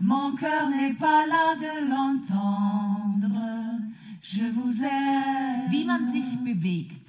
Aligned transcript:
mon 0.00 0.34
cœur 0.36 0.68
n'est 0.70 0.94
pas 0.94 1.26
là 1.26 1.54
de 1.56 1.88
l'entendre. 1.88 3.80
Je 4.22 4.44
vous 4.50 4.82
aime. 4.82 5.70
Wie 5.70 5.84
man 5.84 6.06
sich 6.06 6.24
bewegt. 6.38 7.08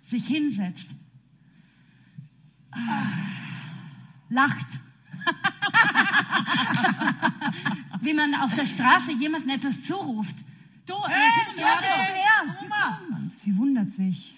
Sich 0.00 0.26
hinsetzt. 0.26 0.90
Lacht. 4.28 4.66
Wie 8.00 8.14
man 8.14 8.34
auf 8.36 8.54
der 8.54 8.66
Straße 8.66 9.12
jemandem 9.12 9.50
etwas 9.50 9.82
zuruft. 9.82 10.36
Du, 10.86 10.94
äh, 10.94 11.08
Hey, 11.08 11.30
komm 11.56 11.58
her. 11.58 12.56
Oma! 12.64 13.00
Sie 13.44 13.56
wundert 13.56 13.92
sich. 13.92 14.36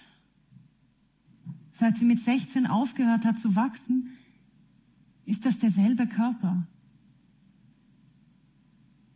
Seit 1.73 1.97
sie 1.97 2.05
mit 2.05 2.23
16 2.23 2.67
aufgehört 2.67 3.25
hat 3.25 3.39
zu 3.39 3.55
wachsen, 3.55 4.17
ist 5.25 5.45
das 5.45 5.59
derselbe 5.59 6.07
Körper. 6.07 6.67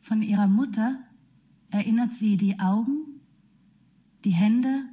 Von 0.02 0.22
ihrer 0.22 0.47
Mutter 0.47 1.00
erinnert 1.72 2.14
sie 2.14 2.38
die 2.38 2.59
Augen, 2.59 3.22
die 4.23 4.31
Hände, 4.31 4.84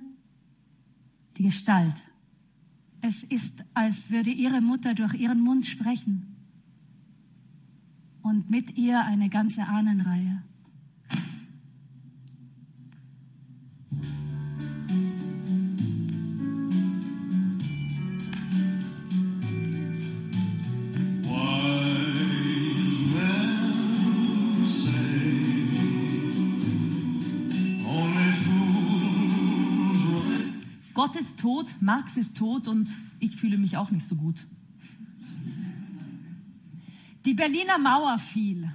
die 1.36 1.44
Gestalt. 1.44 2.02
Es 3.00 3.22
ist, 3.22 3.64
als 3.74 4.10
würde 4.10 4.30
ihre 4.30 4.60
Mutter 4.60 4.94
durch 4.94 5.14
ihren 5.14 5.40
Mund 5.40 5.66
sprechen. 5.66 6.36
Und 8.22 8.48
mit 8.48 8.76
ihr 8.78 9.04
eine 9.04 9.28
ganze 9.28 9.66
Ahnenreihe. 9.66 10.42
Tot, 31.42 31.66
Marx 31.80 32.16
ist 32.16 32.36
tot 32.36 32.68
und 32.68 32.88
ich 33.18 33.36
fühle 33.36 33.58
mich 33.58 33.76
auch 33.76 33.90
nicht 33.90 34.06
so 34.06 34.14
gut. 34.14 34.46
Die 37.24 37.34
Berliner 37.34 37.78
Mauer 37.78 38.18
fiel. 38.18 38.70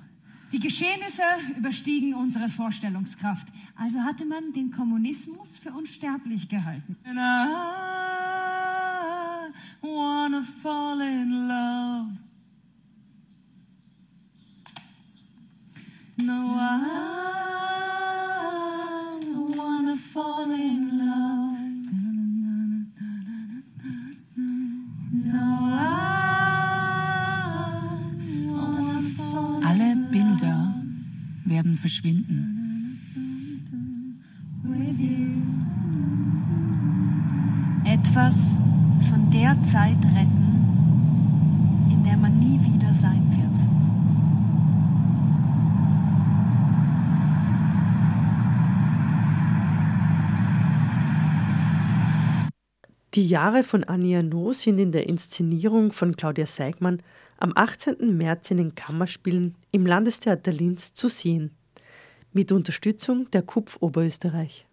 Die 0.52 0.60
Geschehnisse 0.60 1.24
überstiegen 1.58 2.14
unsere 2.14 2.50
Vorstellungskraft. 2.50 3.48
Also 3.76 4.00
hatte 4.00 4.26
man 4.26 4.54
den 4.54 4.72
Kommunismus 4.72 5.58
für 5.58 5.72
unsterblich 5.72 6.48
gehalten. 6.48 6.98
And 7.04 7.18
I 7.18 7.48
wanna 9.82 10.44
fall 10.62 11.02
in 11.02 11.48
love. 11.48 12.18
No, 16.18 16.58
I 16.58 17.27
verschwinden. 31.78 32.58
Etwas 37.86 38.36
von 39.10 39.32
der 39.32 39.56
Zeit 39.64 40.04
retten, 40.04 41.88
in 41.90 42.04
der 42.04 42.18
man 42.18 42.38
nie 42.38 42.60
wieder 42.60 42.94
sein 42.94 43.24
wird. 43.32 43.48
Die 53.14 53.28
Jahre 53.28 53.64
von 53.64 53.86
Annie 53.86 54.18
Arnaud 54.18 54.56
sind 54.56 54.80
in 54.80 54.92
der 54.92 55.08
Inszenierung 55.08 55.94
von 55.94 56.18
Claudia 56.18 56.46
Seigmann 56.46 57.02
am 57.38 57.54
18. 57.56 58.18
März 58.18 58.52
in 58.52 58.58
den 58.58 58.76
Kammerspielen 58.76 59.56
im 59.72 59.86
Landestheater 59.86 60.52
Linz 60.52 60.94
zu 60.94 61.08
sehen, 61.08 61.52
mit 62.38 62.52
Unterstützung 62.52 63.32
der 63.32 63.42
KUPF 63.42 63.78
Oberösterreich. 63.80 64.68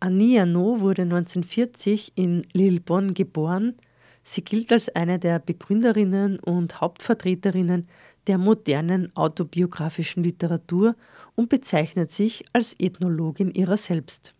Annie 0.00 0.40
Arnaud 0.40 0.80
wurde 0.80 1.02
1940 1.02 2.12
in 2.14 2.46
Lillebonn 2.54 3.12
geboren. 3.12 3.74
Sie 4.22 4.42
gilt 4.42 4.72
als 4.72 4.88
eine 4.88 5.18
der 5.18 5.38
Begründerinnen 5.38 6.38
und 6.38 6.80
Hauptvertreterinnen 6.80 7.86
der 8.28 8.38
modernen 8.38 9.14
autobiografischen 9.14 10.24
Literatur 10.24 10.96
und 11.34 11.50
bezeichnet 11.50 12.10
sich 12.10 12.44
als 12.54 12.74
Ethnologin 12.78 13.50
ihrer 13.50 13.76
selbst. 13.76 14.34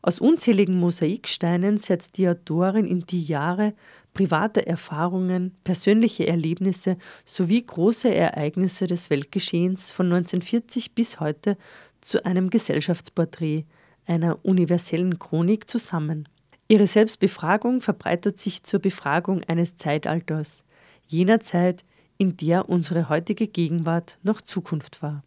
Aus 0.00 0.20
unzähligen 0.20 0.78
Mosaiksteinen 0.78 1.78
setzt 1.78 2.18
die 2.18 2.28
Autorin 2.28 2.86
in 2.86 3.00
die 3.00 3.22
Jahre 3.22 3.74
private 4.14 4.66
Erfahrungen, 4.66 5.56
persönliche 5.64 6.26
Erlebnisse 6.26 6.98
sowie 7.24 7.64
große 7.64 8.14
Ereignisse 8.14 8.86
des 8.86 9.10
Weltgeschehens 9.10 9.90
von 9.90 10.06
1940 10.06 10.94
bis 10.94 11.18
heute 11.18 11.56
zu 12.02 12.24
einem 12.26 12.50
Gesellschaftsporträt, 12.50 13.64
einer 14.06 14.44
universellen 14.44 15.18
Chronik 15.18 15.68
zusammen. 15.68 16.28
Ihre 16.68 16.86
Selbstbefragung 16.86 17.80
verbreitet 17.80 18.38
sich 18.38 18.62
zur 18.62 18.80
Befragung 18.80 19.42
eines 19.44 19.76
Zeitalters, 19.76 20.64
jener 21.06 21.40
Zeit, 21.40 21.84
in 22.18 22.36
der 22.36 22.68
unsere 22.68 23.08
heutige 23.08 23.46
Gegenwart 23.48 24.18
noch 24.22 24.40
Zukunft 24.40 25.02
war. 25.02 25.22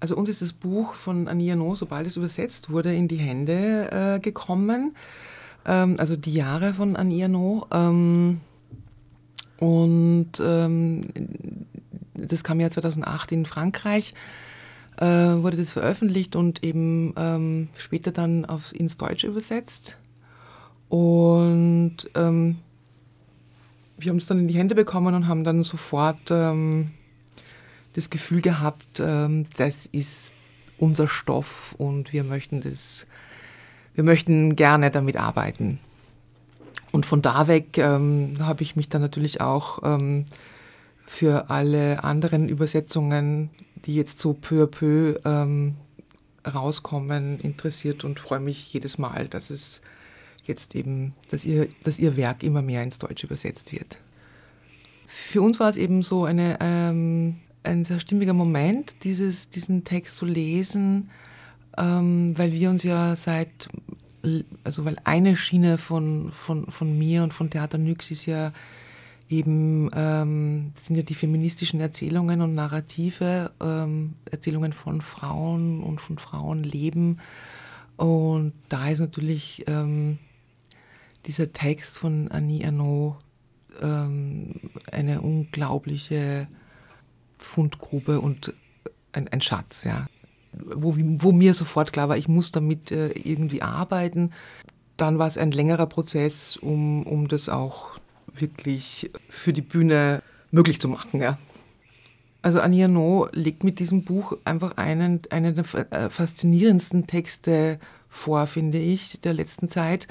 Also 0.00 0.16
uns 0.16 0.28
ist 0.28 0.42
das 0.42 0.52
Buch 0.52 0.94
von 0.94 1.28
Annie 1.28 1.52
Arnaud, 1.52 1.78
sobald 1.78 2.06
es 2.06 2.16
übersetzt 2.16 2.70
wurde, 2.70 2.92
in 2.92 3.06
die 3.06 3.18
Hände 3.18 3.88
äh, 3.92 4.20
gekommen. 4.20 4.96
Ähm, 5.64 5.94
also 5.98 6.16
die 6.16 6.34
Jahre 6.34 6.74
von 6.74 6.96
Annie 6.96 7.24
Arnaud. 7.24 7.68
Ähm, 7.70 8.40
und 9.58 10.32
ähm, 10.40 11.02
das 12.14 12.42
kam 12.42 12.58
ja 12.58 12.68
2008 12.68 13.30
in 13.30 13.46
Frankreich, 13.46 14.12
äh, 15.02 15.42
wurde 15.42 15.56
das 15.56 15.72
veröffentlicht 15.72 16.36
und 16.36 16.62
eben 16.62 17.12
ähm, 17.16 17.68
später 17.76 18.12
dann 18.12 18.44
auf, 18.44 18.72
ins 18.72 18.96
Deutsche 18.96 19.26
übersetzt. 19.26 19.98
Und 20.88 21.96
ähm, 22.14 22.58
wir 23.98 24.10
haben 24.10 24.18
es 24.18 24.26
dann 24.26 24.38
in 24.38 24.46
die 24.46 24.54
Hände 24.54 24.76
bekommen 24.76 25.14
und 25.14 25.26
haben 25.26 25.42
dann 25.42 25.64
sofort 25.64 26.30
ähm, 26.30 26.90
das 27.94 28.10
Gefühl 28.10 28.42
gehabt, 28.42 29.00
ähm, 29.00 29.46
das 29.56 29.86
ist 29.86 30.34
unser 30.78 31.08
Stoff 31.08 31.74
und 31.78 32.12
wir 32.12 32.22
möchten 32.22 32.60
das, 32.60 33.06
wir 33.94 34.04
möchten 34.04 34.54
gerne 34.54 34.92
damit 34.92 35.16
arbeiten. 35.16 35.80
Und 36.92 37.06
von 37.06 37.22
da 37.22 37.48
weg 37.48 37.76
ähm, 37.78 38.36
habe 38.38 38.62
ich 38.62 38.76
mich 38.76 38.88
dann 38.88 39.02
natürlich 39.02 39.40
auch 39.40 39.80
ähm, 39.82 40.26
für 41.06 41.50
alle 41.50 42.04
anderen 42.04 42.48
Übersetzungen, 42.48 43.50
die 43.86 43.94
jetzt 43.94 44.20
so 44.20 44.32
peu 44.34 44.64
à 44.64 44.66
peu 44.66 45.20
ähm, 45.24 45.74
rauskommen, 46.46 47.40
interessiert 47.40 48.04
und 48.04 48.18
freue 48.20 48.40
mich 48.40 48.72
jedes 48.72 48.98
Mal, 48.98 49.28
dass 49.28 49.50
es 49.50 49.80
jetzt 50.44 50.74
eben, 50.74 51.14
dass 51.30 51.44
ihr, 51.44 51.68
dass 51.84 51.98
ihr 51.98 52.16
Werk 52.16 52.42
immer 52.42 52.62
mehr 52.62 52.82
ins 52.82 52.98
Deutsche 52.98 53.26
übersetzt 53.26 53.72
wird. 53.72 53.98
Für 55.06 55.42
uns 55.42 55.60
war 55.60 55.68
es 55.68 55.76
eben 55.76 56.02
so 56.02 56.24
eine, 56.24 56.58
ähm, 56.60 57.36
ein 57.62 57.84
sehr 57.84 58.00
stimmiger 58.00 58.32
Moment, 58.32 59.04
dieses, 59.04 59.50
diesen 59.50 59.84
Text 59.84 60.16
zu 60.16 60.26
lesen, 60.26 61.10
ähm, 61.78 62.36
weil 62.36 62.52
wir 62.52 62.70
uns 62.70 62.82
ja 62.82 63.14
seit, 63.14 63.68
also 64.64 64.84
weil 64.84 64.96
eine 65.04 65.36
Schiene 65.36 65.78
von, 65.78 66.32
von, 66.32 66.70
von 66.70 66.98
mir 66.98 67.22
und 67.22 67.34
von 67.34 67.50
Theater 67.50 67.78
Nyx 67.78 68.10
ist 68.10 68.26
ja 68.26 68.52
eben, 69.32 69.88
ähm, 69.94 70.72
sind 70.82 70.96
ja 70.96 71.02
die 71.02 71.14
feministischen 71.14 71.80
Erzählungen 71.80 72.42
und 72.42 72.54
Narrative, 72.54 73.50
ähm, 73.60 74.14
Erzählungen 74.30 74.74
von 74.74 75.00
Frauen 75.00 75.82
und 75.82 76.00
von 76.02 76.18
Frauenleben. 76.18 77.18
Und 77.96 78.52
da 78.68 78.90
ist 78.90 79.00
natürlich 79.00 79.64
ähm, 79.66 80.18
dieser 81.24 81.52
Text 81.52 81.98
von 81.98 82.30
Annie 82.30 82.66
Arnaud 82.66 83.16
ähm, 83.80 84.70
eine 84.90 85.22
unglaubliche 85.22 86.46
Fundgrube 87.38 88.20
und 88.20 88.52
ein, 89.12 89.28
ein 89.28 89.40
Schatz, 89.40 89.84
ja. 89.84 90.06
Wo, 90.52 90.94
wo, 90.98 91.32
mir 91.32 91.54
sofort 91.54 91.94
klar 91.94 92.10
war, 92.10 92.18
ich 92.18 92.28
muss 92.28 92.52
damit 92.52 92.92
äh, 92.92 93.12
irgendwie 93.12 93.62
arbeiten. 93.62 94.32
Dann 94.98 95.18
war 95.18 95.26
es 95.26 95.38
ein 95.38 95.50
längerer 95.50 95.86
Prozess, 95.86 96.58
um, 96.58 97.04
um 97.04 97.26
das 97.28 97.48
auch 97.48 97.98
wirklich 98.34 99.10
für 99.28 99.52
die 99.52 99.62
Bühne 99.62 100.22
möglich 100.50 100.80
zu 100.80 100.88
machen. 100.88 101.20
Ja. 101.20 101.38
Also 102.42 102.60
Annie 102.60 102.88
No 102.88 103.28
legt 103.32 103.62
mit 103.62 103.78
diesem 103.78 104.02
Buch 104.02 104.36
einfach 104.44 104.76
einen, 104.76 105.20
einen 105.30 105.54
der 105.54 105.92
äh, 105.92 106.10
faszinierendsten 106.10 107.06
Texte 107.06 107.78
vor, 108.08 108.46
finde 108.46 108.78
ich, 108.78 109.20
der 109.20 109.32
letzten 109.32 109.68
Zeit. 109.68 110.08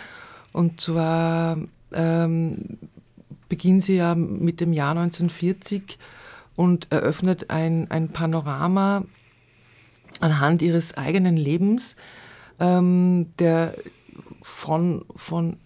Und 0.54 0.82
zwar 0.82 1.58
ähm, 1.94 2.78
beginnt 3.50 3.84
sie 3.84 3.96
ja 3.96 4.16
mit 4.16 4.62
dem 4.62 4.72
Jahr 4.72 4.92
1940 4.92 6.00
und 6.56 6.92
eröffnet 6.92 7.50
ein, 7.50 7.92
ein 7.92 8.10
Panorama 8.10 9.04
anhand 10.20 10.62
ihres 10.62 10.96
eigenen 10.96 11.36
Lebens, 11.36 11.96
ähm, 12.60 13.28
der 13.40 13.76
von, 14.42 15.06
von, 15.16 15.58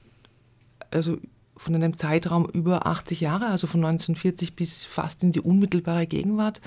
also 0.92 1.18
von 1.58 1.76
einem 1.76 1.98
Zeitraum 1.98 2.48
über 2.50 2.86
80 2.86 3.22
Jahre, 3.22 3.48
also 3.48 3.68
von 3.68 3.84
1940 3.84 4.56
bis 4.56 4.86
fast 4.86 5.24
in 5.24 5.32
die 5.32 5.42
unmittelbare 5.42 6.08
Gegenwart, 6.08 6.62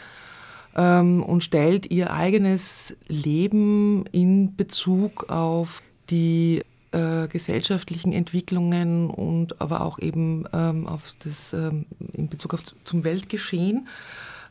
ähm, 0.77 1.23
und 1.23 1.43
stellt 1.43 1.91
ihr 1.91 2.13
eigenes 2.13 2.97
Leben 3.09 4.07
in 4.13 4.57
Bezug 4.57 5.31
auf 5.31 5.83
die 6.11 6.63
äh, 6.93 7.29
gesellschaftlichen 7.29 8.13
Entwicklungen 8.13 9.11
und 9.11 9.61
aber 9.61 9.83
auch 9.83 9.99
eben 9.99 10.45
ähm, 10.53 10.87
auf 10.87 11.15
das, 11.19 11.53
ähm, 11.53 11.87
in 12.13 12.29
Bezug 12.29 12.55
auf 12.55 12.63
zum 12.85 13.05
Weltgeschehen. 13.05 13.89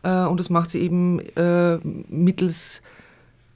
Äh, 0.04 0.26
und 0.26 0.40
das 0.40 0.50
macht 0.50 0.70
sie 0.70 0.82
eben 0.82 1.20
äh, 1.36 1.78
mittels 2.10 2.82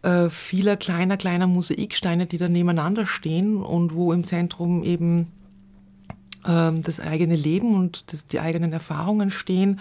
äh, 0.01 0.29
vieler 0.29 0.77
kleiner, 0.77 1.17
kleiner 1.17 1.47
Mosaiksteine, 1.47 2.25
die 2.25 2.37
da 2.37 2.49
nebeneinander 2.49 3.05
stehen 3.05 3.57
und 3.57 3.93
wo 3.93 4.13
im 4.13 4.25
Zentrum 4.25 4.83
eben 4.83 5.27
das 6.43 6.99
eigene 6.99 7.35
Leben 7.35 7.75
und 7.75 8.11
das, 8.11 8.25
die 8.27 8.39
eigenen 8.39 8.73
Erfahrungen 8.73 9.29
stehen 9.29 9.79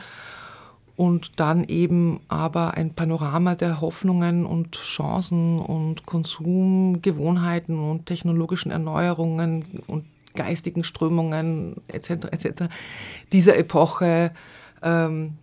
und 1.01 1.41
dann 1.41 1.65
eben 1.65 2.21
aber 2.29 2.75
ein 2.75 2.93
Panorama 2.93 3.55
der 3.55 3.81
Hoffnungen 3.81 4.45
und 4.45 4.77
Chancen 4.77 5.59
und 5.59 6.05
Konsumgewohnheiten 6.05 7.79
und 7.79 8.05
technologischen 8.05 8.71
Erneuerungen 8.71 9.65
und 9.87 10.05
geistigen 10.35 10.85
Strömungen 10.85 11.77
etc. 11.89 12.11
etc. 12.31 12.65
dieser 13.33 13.57
Epoche 13.57 14.33
ähm, 14.83 15.39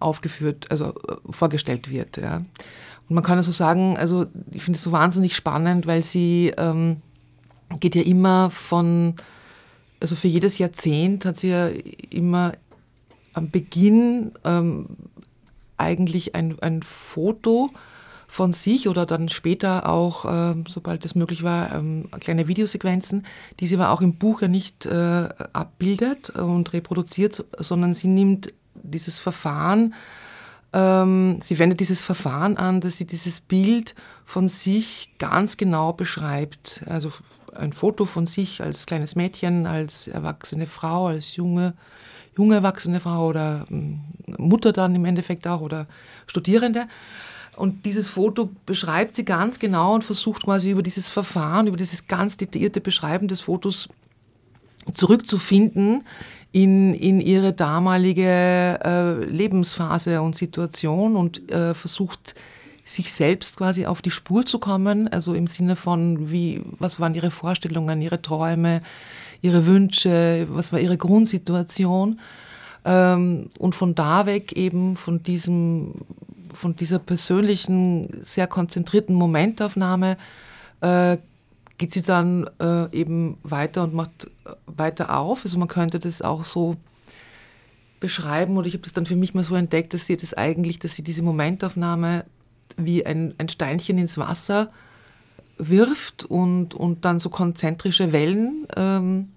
aufgeführt, 0.00 0.72
also 0.72 0.86
äh, 0.86 1.16
vorgestellt 1.30 1.88
wird. 1.88 2.16
Ja. 2.16 2.38
Und 3.08 3.14
man 3.14 3.22
kann 3.22 3.38
also 3.38 3.52
sagen, 3.52 3.96
also 3.96 4.24
ich 4.50 4.64
finde 4.64 4.76
es 4.76 4.82
so 4.82 4.90
wahnsinnig 4.90 5.36
spannend, 5.36 5.86
weil 5.86 6.02
sie 6.02 6.52
ähm, 6.56 6.96
geht 7.78 7.94
ja 7.94 8.02
immer 8.02 8.50
von, 8.50 9.14
also 10.00 10.16
für 10.16 10.28
jedes 10.28 10.58
Jahrzehnt 10.58 11.24
hat 11.24 11.36
sie 11.36 11.48
ja 11.48 11.68
immer 12.10 12.52
am 13.32 13.50
Beginn 13.50 14.32
ähm, 14.44 14.86
eigentlich 15.76 16.34
ein, 16.34 16.58
ein 16.60 16.82
Foto 16.82 17.70
von 18.28 18.52
sich 18.52 18.88
oder 18.88 19.06
dann 19.06 19.28
später 19.28 19.88
auch, 19.88 20.24
äh, 20.24 20.54
sobald 20.68 21.04
es 21.04 21.14
möglich 21.14 21.42
war, 21.42 21.74
ähm, 21.74 22.08
kleine 22.20 22.48
Videosequenzen, 22.48 23.26
die 23.60 23.66
sie 23.66 23.76
aber 23.76 23.90
auch 23.90 24.00
im 24.00 24.16
Buch 24.16 24.42
ja 24.42 24.48
nicht 24.48 24.86
äh, 24.86 25.28
abbildet 25.52 26.30
und 26.30 26.72
reproduziert, 26.72 27.44
sondern 27.58 27.94
sie 27.94 28.08
nimmt 28.08 28.52
dieses 28.74 29.18
Verfahren, 29.18 29.94
ähm, 30.76 31.38
sie 31.42 31.58
wendet 31.58 31.80
dieses 31.80 32.02
Verfahren 32.02 32.58
an, 32.58 32.82
dass 32.82 32.98
sie 32.98 33.06
dieses 33.06 33.40
Bild 33.40 33.94
von 34.26 34.46
sich 34.46 35.10
ganz 35.18 35.56
genau 35.56 35.94
beschreibt. 35.94 36.82
Also 36.86 37.10
ein 37.54 37.72
Foto 37.72 38.04
von 38.04 38.26
sich 38.26 38.60
als 38.60 38.84
kleines 38.84 39.16
Mädchen, 39.16 39.66
als 39.66 40.06
erwachsene 40.06 40.66
Frau, 40.66 41.06
als 41.06 41.34
junge 41.36 41.72
junge 42.36 42.56
erwachsene 42.56 43.00
Frau 43.00 43.28
oder 43.28 43.64
ähm, 43.70 44.00
Mutter 44.36 44.72
dann 44.72 44.94
im 44.94 45.06
Endeffekt 45.06 45.46
auch 45.46 45.62
oder 45.62 45.86
Studierende. 46.26 46.88
Und 47.56 47.86
dieses 47.86 48.10
Foto 48.10 48.50
beschreibt 48.66 49.14
sie 49.14 49.24
ganz 49.24 49.58
genau 49.58 49.94
und 49.94 50.04
versucht 50.04 50.44
quasi 50.44 50.70
über 50.72 50.82
dieses 50.82 51.08
Verfahren, 51.08 51.68
über 51.68 51.78
dieses 51.78 52.06
ganz 52.06 52.36
detaillierte 52.36 52.82
Beschreiben 52.82 53.28
des 53.28 53.40
Fotos 53.40 53.88
zurückzufinden 54.92 56.04
in, 56.56 56.94
in 56.94 57.20
ihre 57.20 57.52
damalige 57.52 58.80
äh, 58.82 59.24
Lebensphase 59.26 60.22
und 60.22 60.38
Situation 60.38 61.14
und 61.14 61.50
äh, 61.52 61.74
versucht 61.74 62.34
sich 62.82 63.12
selbst 63.12 63.58
quasi 63.58 63.84
auf 63.84 64.00
die 64.00 64.10
Spur 64.10 64.46
zu 64.46 64.58
kommen, 64.58 65.06
also 65.08 65.34
im 65.34 65.48
Sinne 65.48 65.76
von, 65.76 66.30
wie, 66.30 66.62
was 66.78 66.98
waren 66.98 67.14
ihre 67.14 67.30
Vorstellungen, 67.30 68.00
ihre 68.00 68.22
Träume, 68.22 68.80
ihre 69.42 69.66
Wünsche, 69.66 70.46
was 70.48 70.72
war 70.72 70.80
ihre 70.80 70.96
Grundsituation. 70.96 72.20
Ähm, 72.86 73.50
und 73.58 73.74
von 73.74 73.94
da 73.94 74.24
weg 74.24 74.52
eben 74.52 74.96
von 74.96 75.22
diesem, 75.22 75.92
von 76.54 76.74
dieser 76.74 77.00
persönlichen, 77.00 78.08
sehr 78.22 78.46
konzentrierten 78.46 79.14
Momentaufnahme 79.14 80.16
äh, 80.80 81.18
geht 81.78 81.92
sie 81.92 82.02
dann 82.02 82.48
äh, 82.60 82.90
eben 82.96 83.38
weiter 83.42 83.82
und 83.84 83.94
macht 83.94 84.30
weiter 84.66 85.18
auf. 85.18 85.44
Also 85.44 85.58
man 85.58 85.68
könnte 85.68 85.98
das 85.98 86.22
auch 86.22 86.44
so 86.44 86.76
beschreiben 88.00 88.56
oder 88.56 88.66
ich 88.66 88.74
habe 88.74 88.82
das 88.82 88.92
dann 88.92 89.06
für 89.06 89.16
mich 89.16 89.34
mal 89.34 89.42
so 89.42 89.54
entdeckt, 89.54 89.94
dass 89.94 90.06
sie 90.06 90.16
das 90.16 90.34
eigentlich, 90.34 90.78
dass 90.78 90.94
sie 90.94 91.02
diese 91.02 91.22
Momentaufnahme 91.22 92.24
wie 92.76 93.06
ein, 93.06 93.34
ein 93.38 93.48
Steinchen 93.48 93.98
ins 93.98 94.18
Wasser 94.18 94.70
wirft 95.58 96.24
und, 96.24 96.74
und 96.74 97.04
dann 97.04 97.18
so 97.18 97.30
konzentrische 97.30 98.12
Wellen 98.12 98.66
ähm, 98.76 99.28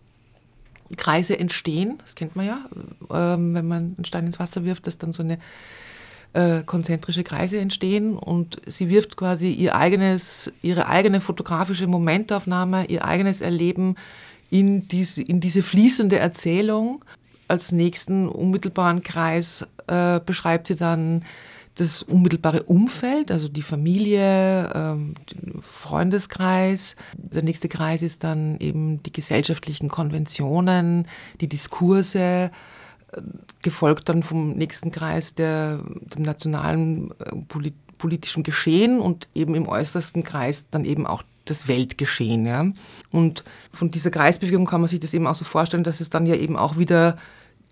entstehen. 1.37 1.97
Das 2.01 2.15
kennt 2.15 2.35
man 2.35 2.45
ja, 2.45 2.65
ähm, 3.11 3.53
wenn 3.53 3.67
man 3.67 3.95
einen 3.95 4.05
Stein 4.05 4.25
ins 4.25 4.39
Wasser 4.39 4.65
wirft, 4.65 4.87
dass 4.87 4.97
dann 4.97 5.11
so 5.11 5.23
eine 5.23 5.39
äh, 6.33 6.63
konzentrische 6.63 7.23
Kreise 7.23 7.57
entstehen 7.57 8.15
und 8.15 8.61
sie 8.65 8.89
wirft 8.89 9.17
quasi 9.17 9.51
ihr 9.51 9.75
eigenes, 9.75 10.51
ihre 10.61 10.87
eigene 10.87 11.21
fotografische 11.21 11.87
Momentaufnahme, 11.87 12.85
ihr 12.85 13.05
eigenes 13.05 13.41
Erleben 13.41 13.95
in 14.49 14.87
diese, 14.87 15.21
in 15.21 15.39
diese 15.39 15.63
fließende 15.63 16.19
Erzählung. 16.19 17.03
Als 17.47 17.71
nächsten 17.71 18.27
unmittelbaren 18.27 19.01
Kreis 19.01 19.65
äh, 19.87 20.19
beschreibt 20.19 20.67
sie 20.67 20.75
dann 20.75 21.25
das 21.79 22.03
unmittelbare 22.03 22.63
Umfeld, 22.63 23.31
also 23.31 23.47
die 23.47 23.61
Familie, 23.61 24.71
ähm, 24.75 25.15
Freundeskreis. 25.61 26.95
Der 27.13 27.41
nächste 27.41 27.69
Kreis 27.69 28.01
ist 28.01 28.23
dann 28.23 28.59
eben 28.59 29.01
die 29.03 29.13
gesellschaftlichen 29.13 29.87
Konventionen, 29.87 31.07
die 31.39 31.47
Diskurse, 31.47 32.51
gefolgt 33.61 34.09
dann 34.09 34.23
vom 34.23 34.53
nächsten 34.53 34.91
Kreis 34.91 35.35
der, 35.35 35.79
dem 36.15 36.23
nationalen 36.23 37.11
äh, 37.19 37.35
polit 37.47 37.75
politischen 37.97 38.43
Geschehen 38.43 39.01
und 39.01 39.27
eben 39.35 39.55
im 39.55 39.67
äußersten 39.67 40.23
Kreis 40.23 40.69
dann 40.71 40.85
eben 40.85 41.05
auch 41.05 41.21
das 41.43 41.67
Weltgeschehen. 41.67 42.45
Ja. 42.45 42.65
Und 43.11 43.43
von 43.73 43.91
dieser 43.91 44.09
Kreisbewegung 44.09 44.65
kann 44.65 44.79
man 44.79 44.87
sich 44.87 45.01
das 45.01 45.13
eben 45.13 45.27
auch 45.27 45.35
so 45.35 45.43
vorstellen, 45.43 45.83
dass 45.83 45.99
es 45.99 46.09
dann 46.09 46.25
ja 46.25 46.35
eben 46.35 46.55
auch 46.55 46.77
wieder 46.77 47.17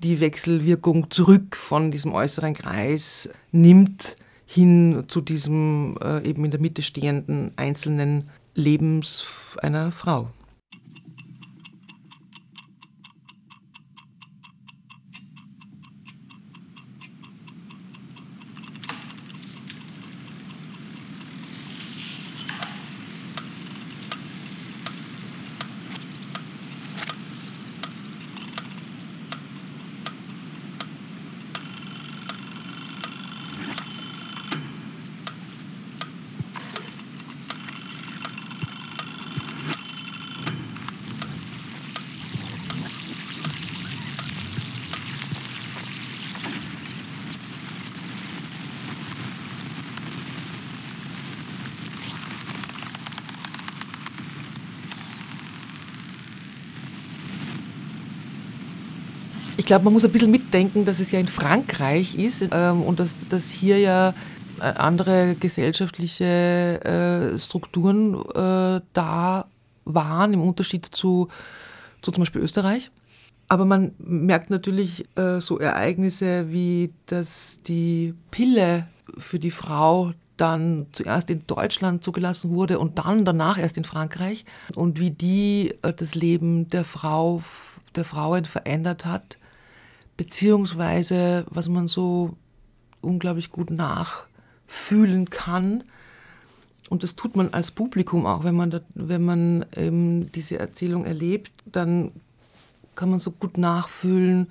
die 0.04 0.20
Wechselwirkung 0.20 1.10
zurück 1.10 1.56
von 1.56 1.92
diesem 1.92 2.14
äußeren 2.14 2.54
Kreis 2.54 3.30
nimmt 3.52 4.18
hin 4.46 5.06
zu 5.08 5.22
diesem 5.22 5.98
äh, 6.02 6.28
eben 6.28 6.46
in 6.46 6.52
der 6.52 6.60
Mitte 6.60 6.82
stehenden 6.82 7.52
einzelnen 7.56 8.30
Lebens 8.54 9.58
einer 9.62 9.92
Frau. 9.92 10.30
Glaube, 59.68 59.86
man 59.86 59.94
muss 59.94 60.06
ein 60.06 60.12
bisschen 60.12 60.32
mitdenken, 60.32 60.86
dass 60.86 61.00
es 61.00 61.12
ja 61.12 61.20
in 61.20 61.28
Frankreich 61.28 62.16
ist 62.16 62.48
ähm, 62.52 62.82
und 62.82 63.00
dass, 63.00 63.28
dass 63.28 63.52
hier 63.52 63.78
ja 63.78 64.16
äh, 64.60 64.64
andere 64.64 65.36
gesellschaftliche 65.36 66.24
äh, 67.36 67.38
Strukturen 67.38 68.16
äh, 68.34 68.82
da 68.94 69.46
waren, 69.86 70.34
im 70.34 70.42
Unterschied 70.42 70.86
zu, 70.86 71.28
zu 72.02 72.12
zum 72.12 72.22
Beispiel 72.22 72.42
Österreich. 72.42 72.90
Aber 73.50 73.66
man 73.66 73.92
merkt 74.00 74.50
natürlich 74.50 75.06
äh, 75.16 75.40
so 75.40 75.60
Ereignisse 75.60 76.52
wie, 76.52 76.92
dass 77.06 77.60
die 77.66 78.14
Pille 78.32 78.88
für 79.18 79.38
die 79.38 79.52
Frau 79.52 80.12
dann 80.38 80.88
zuerst 80.94 81.30
in 81.30 81.46
Deutschland 81.48 82.04
zugelassen 82.04 82.52
wurde 82.52 82.80
und 82.80 83.00
dann 83.00 83.26
danach 83.26 83.58
erst 83.58 83.78
in 83.78 83.84
Frankreich 83.84 84.46
und 84.76 85.00
wie 85.00 85.10
die 85.10 85.76
äh, 85.82 85.94
das 85.94 86.16
Leben 86.16 86.70
der 86.70 86.84
Frau, 86.84 87.42
der 87.96 88.06
Frauen 88.06 88.46
verändert 88.46 89.06
hat, 89.06 89.38
beziehungsweise 90.18 91.46
was 91.50 91.70
man 91.70 91.88
so 91.88 92.36
unglaublich 93.02 93.52
gut 93.52 93.70
nachfühlen 93.70 95.30
kann. 95.30 95.84
Und 96.90 97.04
das 97.04 97.16
tut 97.16 97.36
man 97.36 97.54
als 97.54 97.72
Publikum 97.72 98.26
auch, 98.26 98.44
wenn 98.44 98.56
man, 98.56 98.72
da, 98.72 98.82
wenn 98.96 99.24
man 99.24 99.66
ähm, 99.76 100.32
diese 100.32 100.60
Erzählung 100.60 101.06
erlebt, 101.06 101.52
dann 101.66 102.12
kann 102.96 103.10
man 103.10 103.20
so 103.20 103.32
gut 103.32 103.58
nachfühlen, 103.58 104.48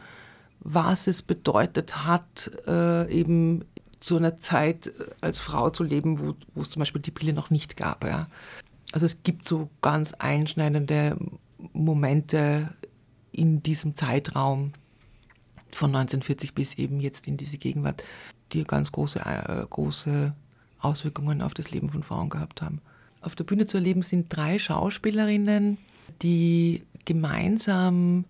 was 0.60 1.06
es 1.06 1.22
bedeutet 1.22 2.04
hat, 2.04 2.50
äh, 2.66 3.10
eben 3.10 3.64
zu 4.00 4.16
einer 4.16 4.36
Zeit 4.36 4.92
als 5.20 5.40
Frau 5.40 5.70
zu 5.70 5.82
leben, 5.82 6.20
wo, 6.20 6.34
wo 6.54 6.62
es 6.62 6.70
zum 6.70 6.80
Beispiel 6.80 7.00
die 7.00 7.10
Pille 7.10 7.32
noch 7.32 7.50
nicht 7.50 7.76
gab. 7.76 8.04
Ja. 8.04 8.28
Also 8.92 9.06
es 9.06 9.22
gibt 9.22 9.46
so 9.46 9.68
ganz 9.82 10.12
einschneidende 10.12 11.16
Momente 11.72 12.74
in 13.32 13.62
diesem 13.62 13.96
Zeitraum 13.96 14.72
von 15.76 15.94
1940 15.94 16.54
bis 16.54 16.74
eben 16.74 17.00
jetzt 17.00 17.28
in 17.28 17.36
diese 17.36 17.58
Gegenwart, 17.58 18.02
die 18.52 18.64
ganz 18.64 18.92
große, 18.92 19.20
äh, 19.20 19.66
große 19.68 20.34
Auswirkungen 20.80 21.42
auf 21.42 21.54
das 21.54 21.70
Leben 21.70 21.88
von 21.88 22.02
Frauen 22.02 22.28
gehabt 22.28 22.62
haben. 22.62 22.80
Auf 23.20 23.34
der 23.34 23.44
Bühne 23.44 23.66
zu 23.66 23.76
erleben 23.76 24.02
sind 24.02 24.26
drei 24.28 24.58
Schauspielerinnen, 24.58 25.78
die 26.22 26.82
gemeinsam 27.04 28.24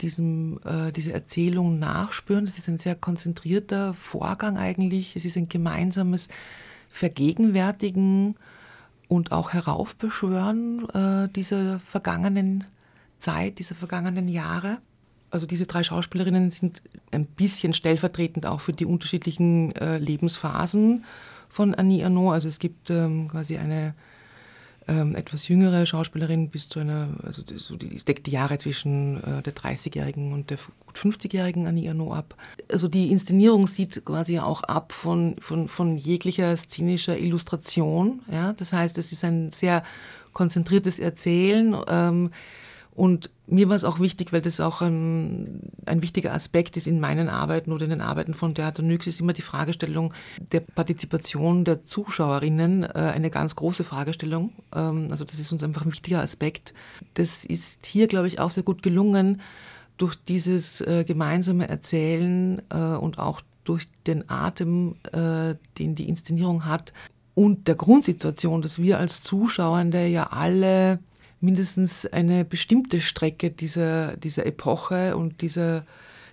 diesem, 0.00 0.58
äh, 0.64 0.92
diese 0.92 1.12
Erzählung 1.12 1.78
nachspüren. 1.78 2.44
Das 2.44 2.58
ist 2.58 2.68
ein 2.68 2.78
sehr 2.78 2.94
konzentrierter 2.94 3.94
Vorgang 3.94 4.56
eigentlich. 4.58 5.16
Es 5.16 5.24
ist 5.24 5.36
ein 5.36 5.48
gemeinsames 5.48 6.28
Vergegenwärtigen 6.88 8.36
und 9.08 9.32
auch 9.32 9.52
Heraufbeschwören 9.52 10.88
äh, 10.90 11.28
dieser 11.28 11.78
vergangenen 11.80 12.64
Zeit, 13.18 13.58
dieser 13.58 13.74
vergangenen 13.74 14.28
Jahre. 14.28 14.78
Also 15.32 15.46
diese 15.46 15.66
drei 15.66 15.82
Schauspielerinnen 15.82 16.50
sind 16.50 16.82
ein 17.10 17.24
bisschen 17.24 17.72
stellvertretend 17.72 18.44
auch 18.44 18.60
für 18.60 18.74
die 18.74 18.84
unterschiedlichen 18.84 19.74
äh, 19.76 19.96
Lebensphasen 19.96 21.04
von 21.48 21.74
Annie 21.74 22.04
Arnaud. 22.04 22.34
Also 22.34 22.48
es 22.48 22.58
gibt 22.58 22.90
ähm, 22.90 23.28
quasi 23.28 23.56
eine 23.56 23.94
ähm, 24.88 25.14
etwas 25.14 25.48
jüngere 25.48 25.86
Schauspielerin 25.86 26.50
bis 26.50 26.68
zu 26.68 26.80
einer, 26.80 27.08
also 27.22 27.42
so 27.56 27.76
die, 27.76 27.96
deckt 27.96 28.26
die 28.26 28.32
Jahre 28.32 28.58
zwischen 28.58 29.24
äh, 29.24 29.40
der 29.42 29.54
30-jährigen 29.54 30.34
und 30.34 30.50
der 30.50 30.58
gut 30.84 30.98
50-jährigen 30.98 31.66
Annie 31.66 31.88
Arnaud 31.88 32.12
ab. 32.12 32.34
Also 32.70 32.88
die 32.88 33.10
Inszenierung 33.10 33.66
sieht 33.68 34.04
quasi 34.04 34.38
auch 34.38 34.62
ab 34.64 34.92
von, 34.92 35.36
von, 35.38 35.66
von 35.66 35.96
jeglicher 35.96 36.54
szenischer 36.58 37.18
Illustration. 37.18 38.20
Ja? 38.30 38.52
Das 38.52 38.74
heißt, 38.74 38.98
es 38.98 39.12
ist 39.12 39.24
ein 39.24 39.50
sehr 39.50 39.82
konzentriertes 40.34 40.98
Erzählen. 40.98 41.74
Ähm, 41.88 42.30
und 42.94 43.30
mir 43.46 43.68
war 43.68 43.76
es 43.76 43.84
auch 43.84 44.00
wichtig, 44.00 44.32
weil 44.32 44.42
das 44.42 44.60
auch 44.60 44.82
ein, 44.82 45.60
ein, 45.86 46.02
wichtiger 46.02 46.34
Aspekt 46.34 46.76
ist 46.76 46.86
in 46.86 47.00
meinen 47.00 47.28
Arbeiten 47.28 47.72
oder 47.72 47.84
in 47.84 47.90
den 47.90 48.00
Arbeiten 48.02 48.34
von 48.34 48.54
Theater 48.54 48.82
Nyx, 48.82 49.06
ist 49.06 49.20
immer 49.20 49.32
die 49.32 49.42
Fragestellung 49.42 50.12
der 50.52 50.60
Partizipation 50.60 51.64
der 51.64 51.84
Zuschauerinnen, 51.84 52.84
äh, 52.84 52.88
eine 52.88 53.30
ganz 53.30 53.56
große 53.56 53.84
Fragestellung. 53.84 54.52
Ähm, 54.74 55.08
also 55.10 55.24
das 55.24 55.38
ist 55.38 55.52
uns 55.52 55.64
einfach 55.64 55.86
ein 55.86 55.92
wichtiger 55.92 56.20
Aspekt. 56.20 56.74
Das 57.14 57.44
ist 57.44 57.86
hier, 57.86 58.08
glaube 58.08 58.26
ich, 58.26 58.40
auch 58.40 58.50
sehr 58.50 58.62
gut 58.62 58.82
gelungen 58.82 59.40
durch 59.96 60.16
dieses 60.16 60.82
äh, 60.82 61.04
gemeinsame 61.06 61.68
Erzählen 61.68 62.60
äh, 62.70 62.76
und 62.76 63.18
auch 63.18 63.40
durch 63.64 63.86
den 64.06 64.28
Atem, 64.28 64.96
äh, 65.12 65.54
den 65.78 65.94
die 65.94 66.08
Inszenierung 66.08 66.66
hat 66.66 66.92
und 67.34 67.68
der 67.68 67.74
Grundsituation, 67.74 68.60
dass 68.60 68.80
wir 68.80 68.98
als 68.98 69.22
Zuschauende 69.22 70.06
ja 70.06 70.24
alle 70.24 70.98
mindestens 71.42 72.06
eine 72.06 72.44
bestimmte 72.44 73.00
Strecke 73.00 73.50
dieser, 73.50 74.16
dieser 74.16 74.46
Epoche 74.46 75.16
und 75.16 75.42
dieser, 75.42 75.84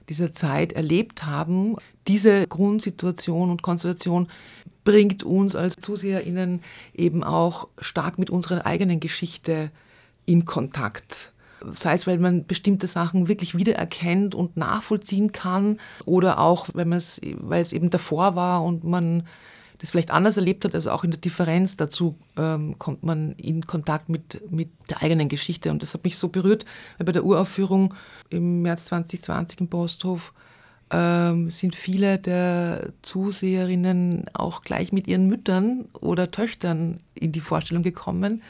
dieser 0.07 0.31
Zeit 0.33 0.73
erlebt 0.73 1.25
haben. 1.25 1.75
Diese 2.07 2.47
Grundsituation 2.47 3.49
und 3.49 3.61
Konstellation 3.61 4.27
bringt 4.83 5.23
uns 5.23 5.55
als 5.55 5.75
ZuseherInnen 5.75 6.61
eben 6.93 7.23
auch 7.23 7.67
stark 7.79 8.17
mit 8.19 8.29
unserer 8.29 8.65
eigenen 8.65 8.99
Geschichte 8.99 9.71
in 10.25 10.45
Kontakt. 10.45 11.33
Sei 11.73 11.93
es, 11.93 12.07
weil 12.07 12.19
man 12.19 12.45
bestimmte 12.45 12.87
Sachen 12.87 13.27
wirklich 13.27 13.57
wiedererkennt 13.57 14.33
und 14.33 14.55
nachvollziehen 14.55 15.31
kann 15.31 15.79
oder 16.05 16.39
auch, 16.39 16.69
weil 16.73 16.93
es 16.93 17.73
eben 17.73 17.89
davor 17.89 18.35
war 18.35 18.63
und 18.63 18.83
man 18.83 19.23
das 19.79 19.91
vielleicht 19.91 20.11
anders 20.11 20.37
erlebt 20.37 20.65
hat, 20.65 20.75
also 20.75 20.91
auch 20.91 21.03
in 21.03 21.11
der 21.11 21.19
Differenz 21.19 21.77
dazu 21.77 22.15
ähm, 22.37 22.77
kommt 22.77 23.03
man 23.03 23.31
in 23.33 23.65
Kontakt 23.65 24.09
mit, 24.09 24.39
mit 24.51 24.69
der 24.89 25.01
eigenen 25.01 25.29
Geschichte. 25.29 25.71
Und 25.71 25.81
das 25.81 25.93
hat 25.93 26.03
mich 26.03 26.17
so 26.17 26.27
berührt, 26.27 26.65
weil 26.97 27.05
bei 27.05 27.11
der 27.13 27.23
Uraufführung 27.23 27.93
im 28.29 28.61
März 28.61 28.85
2020 28.85 29.61
im 29.61 29.67
Posthof 29.69 30.33
ähm, 30.91 31.49
sind 31.49 31.75
viele 31.75 32.19
der 32.19 32.91
Zuseherinnen 33.03 34.25
auch 34.33 34.63
gleich 34.63 34.91
mit 34.91 35.07
ihren 35.07 35.27
Müttern 35.27 35.85
oder 35.93 36.29
Töchtern 36.29 36.99
in 37.15 37.31
die 37.31 37.39
Vorstellung 37.39 37.83
gekommen. 37.83 38.41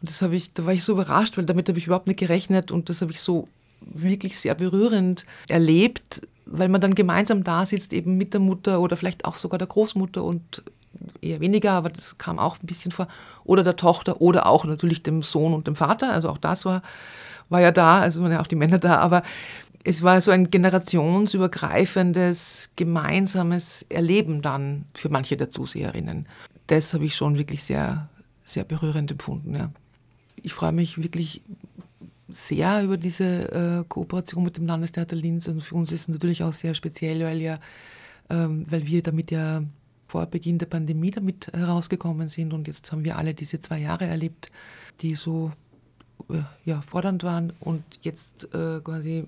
Und 0.00 0.10
das 0.10 0.22
habe 0.22 0.34
ich, 0.36 0.54
da 0.54 0.64
war 0.64 0.72
ich 0.72 0.84
so 0.84 0.92
überrascht, 0.92 1.36
weil 1.36 1.44
damit 1.44 1.68
habe 1.68 1.78
ich 1.78 1.86
überhaupt 1.86 2.06
nicht 2.06 2.18
gerechnet 2.18 2.72
und 2.72 2.88
das 2.88 3.02
habe 3.02 3.12
ich 3.12 3.20
so 3.20 3.46
wirklich 3.86 4.38
sehr 4.38 4.54
berührend 4.54 5.26
erlebt, 5.48 6.22
weil 6.46 6.68
man 6.68 6.80
dann 6.80 6.94
gemeinsam 6.94 7.44
da 7.44 7.66
sitzt, 7.66 7.92
eben 7.92 8.16
mit 8.16 8.34
der 8.34 8.40
Mutter 8.40 8.80
oder 8.80 8.96
vielleicht 8.96 9.24
auch 9.24 9.36
sogar 9.36 9.58
der 9.58 9.68
Großmutter 9.68 10.22
und 10.22 10.62
eher 11.20 11.40
weniger, 11.40 11.72
aber 11.72 11.90
das 11.90 12.18
kam 12.18 12.38
auch 12.38 12.58
ein 12.62 12.66
bisschen 12.66 12.92
vor, 12.92 13.08
oder 13.44 13.64
der 13.64 13.76
Tochter 13.76 14.20
oder 14.20 14.46
auch 14.46 14.64
natürlich 14.64 15.02
dem 15.02 15.22
Sohn 15.22 15.54
und 15.54 15.66
dem 15.66 15.76
Vater, 15.76 16.12
also 16.12 16.28
auch 16.28 16.38
das 16.38 16.64
war, 16.64 16.82
war 17.48 17.60
ja 17.60 17.72
da, 17.72 18.00
also 18.00 18.22
waren 18.22 18.32
ja 18.32 18.40
auch 18.40 18.46
die 18.46 18.56
Männer 18.56 18.78
da, 18.78 18.98
aber 18.98 19.22
es 19.84 20.02
war 20.02 20.20
so 20.20 20.30
ein 20.30 20.50
generationsübergreifendes, 20.50 22.72
gemeinsames 22.76 23.86
Erleben 23.88 24.42
dann 24.42 24.84
für 24.94 25.08
manche 25.08 25.36
der 25.36 25.48
Zuseherinnen. 25.48 26.28
Das 26.68 26.94
habe 26.94 27.04
ich 27.04 27.16
schon 27.16 27.36
wirklich 27.36 27.64
sehr, 27.64 28.08
sehr 28.44 28.62
berührend 28.64 29.10
empfunden, 29.10 29.56
ja. 29.56 29.70
Ich 30.44 30.54
freue 30.54 30.72
mich 30.72 31.00
wirklich 31.02 31.40
sehr 32.32 32.82
über 32.82 32.96
diese 32.96 33.24
äh, 33.52 33.84
Kooperation 33.88 34.44
mit 34.44 34.56
dem 34.56 34.66
Landestheater 34.66 35.16
Linz. 35.16 35.48
Und 35.48 35.62
für 35.62 35.74
uns 35.74 35.92
ist 35.92 36.02
es 36.02 36.08
natürlich 36.08 36.42
auch 36.42 36.52
sehr 36.52 36.74
speziell, 36.74 37.24
weil, 37.24 37.40
ja, 37.40 37.58
ähm, 38.30 38.64
weil 38.70 38.86
wir 38.86 39.02
damit 39.02 39.30
ja 39.30 39.62
vor 40.06 40.26
Beginn 40.26 40.58
der 40.58 40.66
Pandemie 40.66 41.10
damit 41.10 41.48
herausgekommen 41.52 42.28
sind. 42.28 42.52
Und 42.52 42.66
jetzt 42.66 42.92
haben 42.92 43.04
wir 43.04 43.16
alle 43.16 43.34
diese 43.34 43.60
zwei 43.60 43.78
Jahre 43.78 44.06
erlebt, 44.06 44.50
die 45.00 45.14
so 45.14 45.52
äh, 46.28 46.42
ja, 46.64 46.80
fordernd 46.82 47.22
waren. 47.22 47.52
Und 47.60 47.82
jetzt 48.02 48.52
äh, 48.54 48.80
quasi 48.80 49.26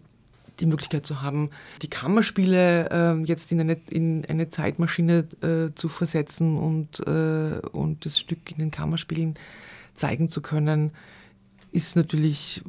die 0.61 0.67
Möglichkeit 0.67 1.07
zu 1.07 1.23
haben, 1.23 1.51
die 1.83 1.89
Kammerspiele 1.89 2.91
äh, 2.91 3.25
jetzt 3.25 3.51
in 3.51 3.61
eine, 3.61 3.77
in 3.91 4.25
eine 4.27 4.49
Zeitmaschine 4.49 5.27
äh, 5.43 5.75
zu 5.75 5.89
versetzen 5.89 6.57
und, 6.57 7.01
äh, 7.07 7.61
und 7.73 8.05
das 8.05 8.19
Stück 8.19 8.51
in 8.53 8.59
den 8.59 8.71
Kammerspielen 8.71 9.35
zeigen 9.95 10.29
zu 10.29 10.43
können, 10.43 10.93
ist 11.75 11.97
natürlich 11.97 12.63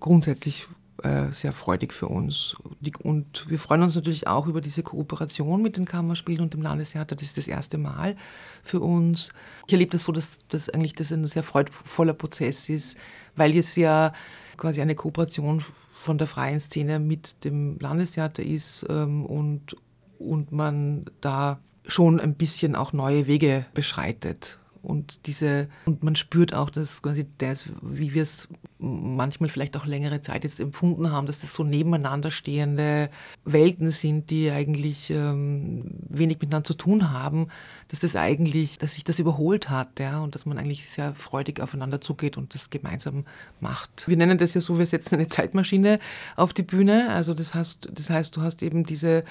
grundsätzlich 0.00 0.66
äh, 1.04 1.30
sehr 1.30 1.52
freudig 1.52 1.92
für 1.92 2.08
uns. 2.08 2.56
Und 3.02 3.48
wir 3.48 3.60
freuen 3.60 3.82
uns 3.82 3.94
natürlich 3.94 4.26
auch 4.26 4.48
über 4.48 4.60
diese 4.60 4.82
Kooperation 4.82 5.62
mit 5.62 5.76
den 5.76 5.84
Kammerspielen 5.84 6.40
und 6.40 6.54
dem 6.54 6.62
Landestheater. 6.62 7.14
Das 7.14 7.22
ist 7.28 7.36
das 7.36 7.46
erste 7.46 7.78
Mal 7.78 8.16
für 8.64 8.80
uns. 8.80 9.30
Ich 9.68 9.72
erlebe 9.72 9.92
das 9.92 10.04
so, 10.04 10.12
dass 10.12 10.38
das 10.48 10.68
eigentlich 10.68 10.94
das 10.94 11.12
ein 11.12 11.24
sehr 11.24 11.44
freudvoller 11.44 12.14
Prozess 12.14 12.68
ist, 12.68 12.98
weil 13.36 13.56
es 13.56 13.76
ja 13.76 14.12
quasi 14.56 14.80
eine 14.82 14.96
Kooperation 14.96 15.62
von 15.92 16.18
der 16.18 16.26
freien 16.26 16.58
Szene 16.58 16.98
mit 16.98 17.44
dem 17.44 17.78
Landestheater 17.78 18.42
ist 18.42 18.84
ähm, 18.88 19.24
und, 19.24 19.76
und 20.18 20.50
man 20.50 21.04
da 21.20 21.60
schon 21.86 22.18
ein 22.18 22.34
bisschen 22.34 22.74
auch 22.74 22.92
neue 22.92 23.28
Wege 23.28 23.66
beschreitet. 23.72 24.58
Und 24.82 25.26
diese, 25.26 25.68
und 25.86 26.02
man 26.02 26.16
spürt 26.16 26.54
auch, 26.54 26.70
dass 26.70 27.02
quasi 27.02 27.26
das, 27.38 27.66
wie 27.82 28.14
wir 28.14 28.22
es 28.22 28.48
manchmal 28.78 29.48
vielleicht 29.48 29.76
auch 29.76 29.86
längere 29.86 30.20
Zeit 30.20 30.44
jetzt 30.44 30.60
empfunden 30.60 31.10
haben, 31.10 31.26
dass 31.26 31.40
das 31.40 31.52
so 31.52 31.64
nebeneinander 31.64 32.30
stehende 32.30 33.10
Welten 33.44 33.90
sind, 33.90 34.30
die 34.30 34.50
eigentlich 34.50 35.10
ähm, 35.10 35.82
wenig 36.08 36.40
miteinander 36.40 36.66
zu 36.66 36.74
tun 36.74 37.10
haben, 37.10 37.48
dass 37.88 38.00
das 38.00 38.14
eigentlich, 38.14 38.78
dass 38.78 38.94
sich 38.94 39.04
das 39.04 39.18
überholt 39.18 39.68
hat, 39.68 39.98
ja, 39.98 40.20
und 40.20 40.34
dass 40.34 40.46
man 40.46 40.58
eigentlich 40.58 40.88
sehr 40.88 41.14
freudig 41.14 41.60
aufeinander 41.60 42.00
zugeht 42.00 42.36
und 42.36 42.54
das 42.54 42.70
gemeinsam 42.70 43.24
macht. 43.60 44.06
Wir 44.06 44.16
nennen 44.16 44.38
das 44.38 44.54
ja 44.54 44.60
so, 44.60 44.78
wir 44.78 44.86
setzen 44.86 45.16
eine 45.16 45.26
Zeitmaschine 45.26 45.98
auf 46.36 46.52
die 46.52 46.62
Bühne. 46.62 47.10
Also 47.10 47.34
das 47.34 47.54
heißt, 47.54 47.88
das 47.92 48.10
heißt, 48.10 48.36
du 48.36 48.42
hast 48.42 48.62
eben 48.62 48.84
diese 48.84 49.24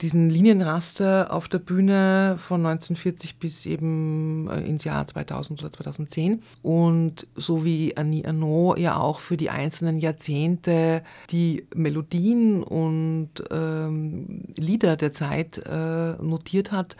diesen 0.00 0.30
Linienraster 0.30 1.32
auf 1.32 1.48
der 1.48 1.58
Bühne 1.58 2.36
von 2.38 2.64
1940 2.64 3.36
bis 3.36 3.66
eben 3.66 4.48
äh, 4.48 4.60
ins 4.60 4.84
Jahr 4.84 5.06
2000 5.06 5.60
oder 5.60 5.70
2010. 5.70 6.42
Und 6.62 7.26
so 7.36 7.64
wie 7.64 7.96
Annie 7.96 8.26
Arnaud 8.26 8.78
ja 8.78 8.96
auch 8.96 9.20
für 9.20 9.36
die 9.36 9.50
einzelnen 9.50 9.98
Jahrzehnte 9.98 11.02
die 11.30 11.66
Melodien 11.74 12.62
und 12.62 13.30
ähm, 13.50 14.44
Lieder 14.56 14.96
der 14.96 15.12
Zeit 15.12 15.58
äh, 15.66 16.12
notiert 16.22 16.72
hat, 16.72 16.96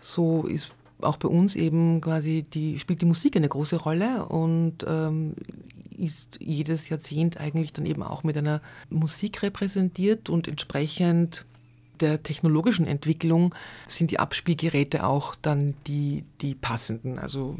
so 0.00 0.44
ist 0.44 0.70
auch 1.00 1.16
bei 1.16 1.28
uns 1.28 1.56
eben 1.56 2.00
quasi 2.00 2.42
die, 2.42 2.78
spielt 2.78 3.02
die 3.02 3.06
Musik 3.06 3.36
eine 3.36 3.48
große 3.48 3.76
Rolle 3.76 4.26
und 4.26 4.84
ähm, 4.86 5.34
ist 5.98 6.38
jedes 6.40 6.88
Jahrzehnt 6.88 7.38
eigentlich 7.38 7.72
dann 7.72 7.86
eben 7.86 8.02
auch 8.02 8.24
mit 8.24 8.36
einer 8.36 8.60
Musik 8.90 9.42
repräsentiert 9.42 10.28
und 10.28 10.48
entsprechend 10.48 11.44
der 12.02 12.22
technologischen 12.22 12.86
Entwicklung 12.86 13.54
sind 13.86 14.10
die 14.10 14.18
Abspielgeräte 14.18 15.04
auch 15.06 15.34
dann 15.40 15.74
die, 15.86 16.24
die 16.40 16.54
passenden. 16.54 17.18
Also 17.18 17.56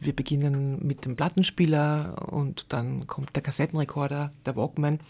wir 0.00 0.14
beginnen 0.14 0.78
mit 0.86 1.04
dem 1.04 1.16
Plattenspieler 1.16 2.30
und 2.32 2.66
dann 2.70 3.06
kommt 3.06 3.34
der 3.36 3.42
Kassettenrekorder, 3.42 4.30
der 4.46 4.56
Walkman. 4.56 5.00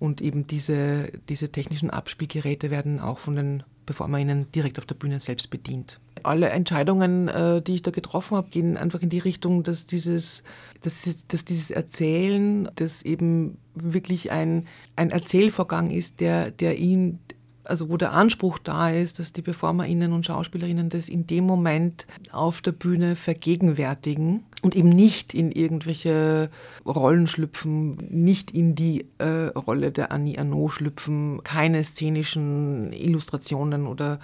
Und 0.00 0.20
eben 0.20 0.48
diese, 0.48 1.12
diese 1.28 1.50
technischen 1.50 1.90
Abspielgeräte 1.90 2.72
werden 2.72 2.98
auch 2.98 3.18
von 3.18 3.36
den 3.36 3.62
PerformerInnen 3.86 4.50
direkt 4.52 4.78
auf 4.78 4.86
der 4.86 4.94
Bühne 4.94 5.20
selbst 5.20 5.50
bedient. 5.50 6.00
Alle 6.22 6.48
Entscheidungen, 6.48 7.28
äh, 7.28 7.62
die 7.62 7.74
ich 7.74 7.82
da 7.82 7.90
getroffen 7.90 8.36
habe, 8.36 8.48
gehen 8.48 8.76
einfach 8.76 9.00
in 9.00 9.08
die 9.08 9.18
Richtung, 9.18 9.62
dass 9.62 9.86
dieses, 9.86 10.42
dass, 10.82 11.26
dass 11.26 11.44
dieses 11.44 11.70
Erzählen, 11.70 12.68
das 12.76 13.02
eben 13.02 13.58
wirklich 13.74 14.30
ein, 14.30 14.64
ein 14.96 15.10
Erzählvorgang 15.10 15.90
ist, 15.90 16.20
der, 16.20 16.50
der 16.50 16.78
ihn 16.78 17.18
also 17.64 17.88
wo 17.88 17.96
der 17.96 18.12
Anspruch 18.12 18.58
da 18.58 18.90
ist, 18.90 19.18
dass 19.18 19.32
die 19.32 19.42
PerformerInnen 19.42 20.12
und 20.12 20.26
SchauspielerInnen 20.26 20.88
das 20.88 21.08
in 21.08 21.26
dem 21.26 21.44
Moment 21.44 22.06
auf 22.32 22.60
der 22.60 22.72
Bühne 22.72 23.16
vergegenwärtigen 23.16 24.44
und 24.62 24.74
eben 24.74 24.88
nicht 24.88 25.34
in 25.34 25.52
irgendwelche 25.52 26.50
Rollen 26.84 27.26
schlüpfen, 27.26 27.96
nicht 28.10 28.50
in 28.50 28.74
die 28.74 29.06
äh, 29.18 29.48
Rolle 29.48 29.92
der 29.92 30.12
Annie 30.12 30.38
Arnaud 30.38 30.72
schlüpfen, 30.72 31.42
keine 31.44 31.82
szenischen 31.84 32.92
Illustrationen 32.92 33.86
oder 33.86 34.18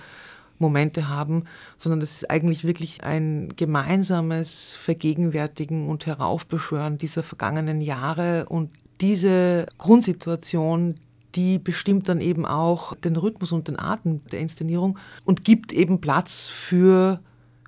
Momente 0.59 1.09
haben, 1.09 1.45
sondern 1.77 2.01
das 2.01 2.13
ist 2.13 2.31
eigentlich 2.31 2.65
wirklich 2.65 3.05
ein 3.05 3.53
gemeinsames 3.57 4.75
Vergegenwärtigen 4.75 5.89
und 5.89 6.07
Heraufbeschwören 6.07 6.99
dieser 6.99 7.23
vergangenen 7.23 7.81
Jahre 7.81 8.47
und 8.49 8.73
diese 9.01 9.67
Grundsituation, 9.79 10.97
die 11.39 11.59
bestimmt 11.59 12.09
dann 12.09 12.19
eben 12.21 12.45
auch 12.45 12.97
den 12.97 13.15
Rhythmus 13.15 13.53
und 13.53 13.69
den 13.69 13.79
Atem 13.79 14.25
der 14.33 14.41
Inszenierung 14.41 14.99
und 15.25 15.45
gibt 15.45 15.73
eben 15.73 16.01
Platz 16.01 16.49
für 16.49 17.21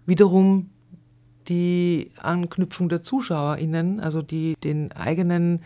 wiederum 0.06 0.70
die 1.48 2.10
Anknüpfung 2.18 2.88
der 2.88 3.04
ZuschauerInnen, 3.04 4.00
also 4.00 4.22
die 4.22 4.56
den 4.64 4.90
eigenen 4.90 5.60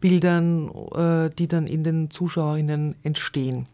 Bildern, 0.00 0.68
äh, 0.94 1.30
die 1.30 1.48
dann 1.48 1.66
in 1.66 1.82
den 1.82 2.10
ZuschauerInnen 2.10 2.94
entstehen. 3.02 3.66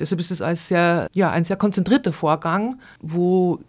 Deshalb 0.00 0.18
ist 0.18 0.32
es 0.32 0.42
als 0.42 0.66
sehr, 0.66 1.08
ja, 1.12 1.30
ein 1.30 1.44
sehr 1.44 1.56
konzentrierter 1.56 2.12
Vorgang, 2.12 2.80
wo 3.00 3.60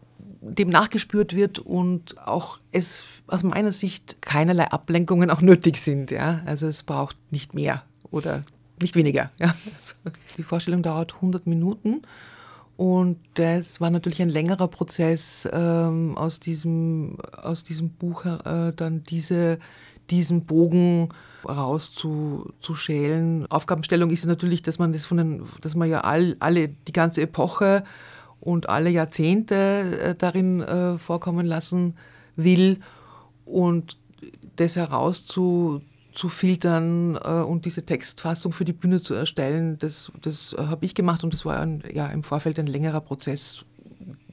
dem 0.42 0.70
nachgespürt 0.70 1.36
wird 1.36 1.60
und 1.60 2.18
auch 2.18 2.60
es 2.72 3.22
aus 3.28 3.44
meiner 3.44 3.72
Sicht 3.72 4.20
keinerlei 4.22 4.66
Ablenkungen 4.72 5.30
auch 5.30 5.42
nötig 5.42 5.78
sind. 5.78 6.10
Ja? 6.10 6.42
Also 6.46 6.66
es 6.66 6.82
braucht 6.82 7.18
nicht 7.32 7.54
mehr 7.54 7.84
oder 8.10 8.42
nicht 8.80 8.96
weniger. 8.96 9.32
Ja. 9.40 9.56
Also 9.76 9.96
die 10.38 10.44
Vorstellung 10.44 10.84
dauert 10.84 11.16
100 11.16 11.48
Minuten 11.48 12.02
und 12.76 13.20
das 13.36 13.80
war 13.82 13.90
natürlich 13.90 14.22
ein 14.22 14.30
längerer 14.30 14.68
Prozess, 14.68 15.48
ähm, 15.52 16.18
aus, 16.18 16.40
diesem, 16.40 17.18
aus 17.32 17.64
diesem 17.64 17.90
Buch 17.92 18.26
äh, 18.26 18.74
dann 18.76 19.04
diese, 19.04 19.60
diesen 20.10 20.46
Bogen 20.46 21.10
rauszuschälen. 21.48 23.46
Aufgabenstellung 23.52 24.10
ist 24.10 24.24
ja 24.24 24.30
natürlich, 24.30 24.64
dass 24.64 24.80
man 24.80 24.92
das 24.92 25.06
von 25.06 25.18
den, 25.18 25.44
dass 25.62 25.76
man 25.76 25.90
ja 25.90 26.02
all, 26.02 26.36
alle, 26.40 26.70
die 26.70 26.94
ganze 26.94 27.22
Epoche 27.22 27.84
und 28.40 28.70
alle 28.70 28.90
Jahrzehnte 28.90 29.56
äh, 29.56 30.16
darin 30.16 30.62
äh, 30.62 30.98
vorkommen 30.98 31.46
lassen 31.46 31.96
will 32.36 32.80
und 33.46 33.98
das 34.56 34.76
herauszu 34.76 35.82
zu 36.14 36.30
filtern 36.30 37.16
äh, 37.16 37.42
und 37.42 37.66
diese 37.66 37.86
Textfassung 37.86 38.54
für 38.54 38.66
die 38.66 38.74
Bühne 38.74 39.02
zu 39.02 39.14
erstellen, 39.14 39.78
das, 39.80 40.12
das 40.22 40.54
äh, 40.54 40.64
habe 40.64 40.86
ich 40.86 40.96
gemacht 40.96 41.24
und 41.24 41.34
das 41.34 41.46
war 41.46 41.60
ein, 41.60 41.84
ja, 41.92 42.08
im 42.08 42.24
Vorfeld 42.24 42.60
ein 42.60 42.68
längerer 42.68 43.02
Prozess, 43.02 43.66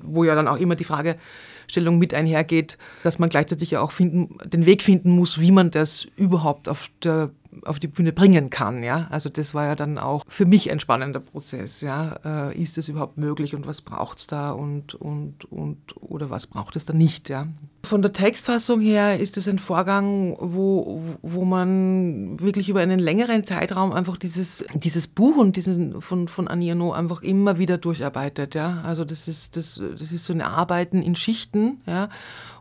wo 0.01 0.25
ja 0.25 0.35
dann 0.35 0.49
auch 0.49 0.57
immer 0.57 0.75
die 0.75 0.85
Fragestellung 0.85 1.99
mit 1.99 2.14
einhergeht, 2.14 2.79
dass 3.03 3.19
man 3.19 3.31
gleichzeitig 3.31 3.71
ja 3.71 3.81
auch 3.81 3.93
finden, 3.93 4.38
den 4.45 4.66
Weg 4.66 4.83
finden 4.83 5.11
muss, 5.11 5.40
wie 5.40 5.53
man 5.53 5.71
das 5.71 6.07
überhaupt 6.16 6.69
auf 6.69 6.90
der 7.03 7.31
auf 7.65 7.79
die 7.79 7.89
Bühne 7.89 8.13
bringen 8.13 8.51
kann. 8.51 8.83
Ja? 8.83 9.07
Also 9.11 9.29
das 9.29 9.55
war 9.55 9.67
ja 9.67 9.75
dann 9.75 9.99
auch 9.99 10.25
für 10.29 10.47
mich 10.47 10.71
ein 10.71 10.81
spannender 10.81 11.21
Prozess. 11.21 11.81
Ja? 11.81 12.51
Äh, 12.51 12.61
ist 12.61 12.79
es 12.79 12.89
überhaupt 12.89 13.19
möglich 13.19 13.55
und 13.55 13.67
was 13.67 13.81
braucht 13.81 14.19
es 14.19 14.27
da 14.27 14.53
und, 14.53 14.95
und, 14.95 15.45
und 15.51 15.79
oder 16.01 16.31
was 16.31 16.47
braucht 16.47 16.77
es 16.77 16.85
da 16.85 16.93
nicht? 16.93 17.29
Ja? 17.29 17.49
Von 17.83 18.03
der 18.03 18.13
Textfassung 18.13 18.81
her 18.81 19.19
ist 19.19 19.37
es 19.37 19.49
ein 19.49 19.59
Vorgang, 19.59 20.37
wo, 20.39 21.03
wo 21.23 21.45
man 21.45 22.39
wirklich 22.41 22.69
über 22.69 22.81
einen 22.81 22.99
längeren 22.99 23.45
Zeitraum 23.45 23.93
einfach 23.93 24.17
dieses, 24.17 24.65
dieses 24.75 25.07
Buch 25.07 25.37
und 25.37 25.57
diesen 25.57 26.01
von, 26.01 26.29
von 26.29 26.47
Annie 26.47 26.71
einfach 26.71 27.23
immer 27.23 27.59
wieder 27.59 27.79
durcharbeitet. 27.79 28.55
Ja? 28.55 28.83
Also 28.85 29.05
das 29.05 29.29
ist, 29.29 29.57
das, 29.57 29.81
das 29.99 30.13
ist 30.13 30.25
so 30.25 30.33
ein 30.33 30.43
Arbeiten 30.43 31.03
in 31.03 31.15
Schichten. 31.15 31.81
Ja? 31.87 32.09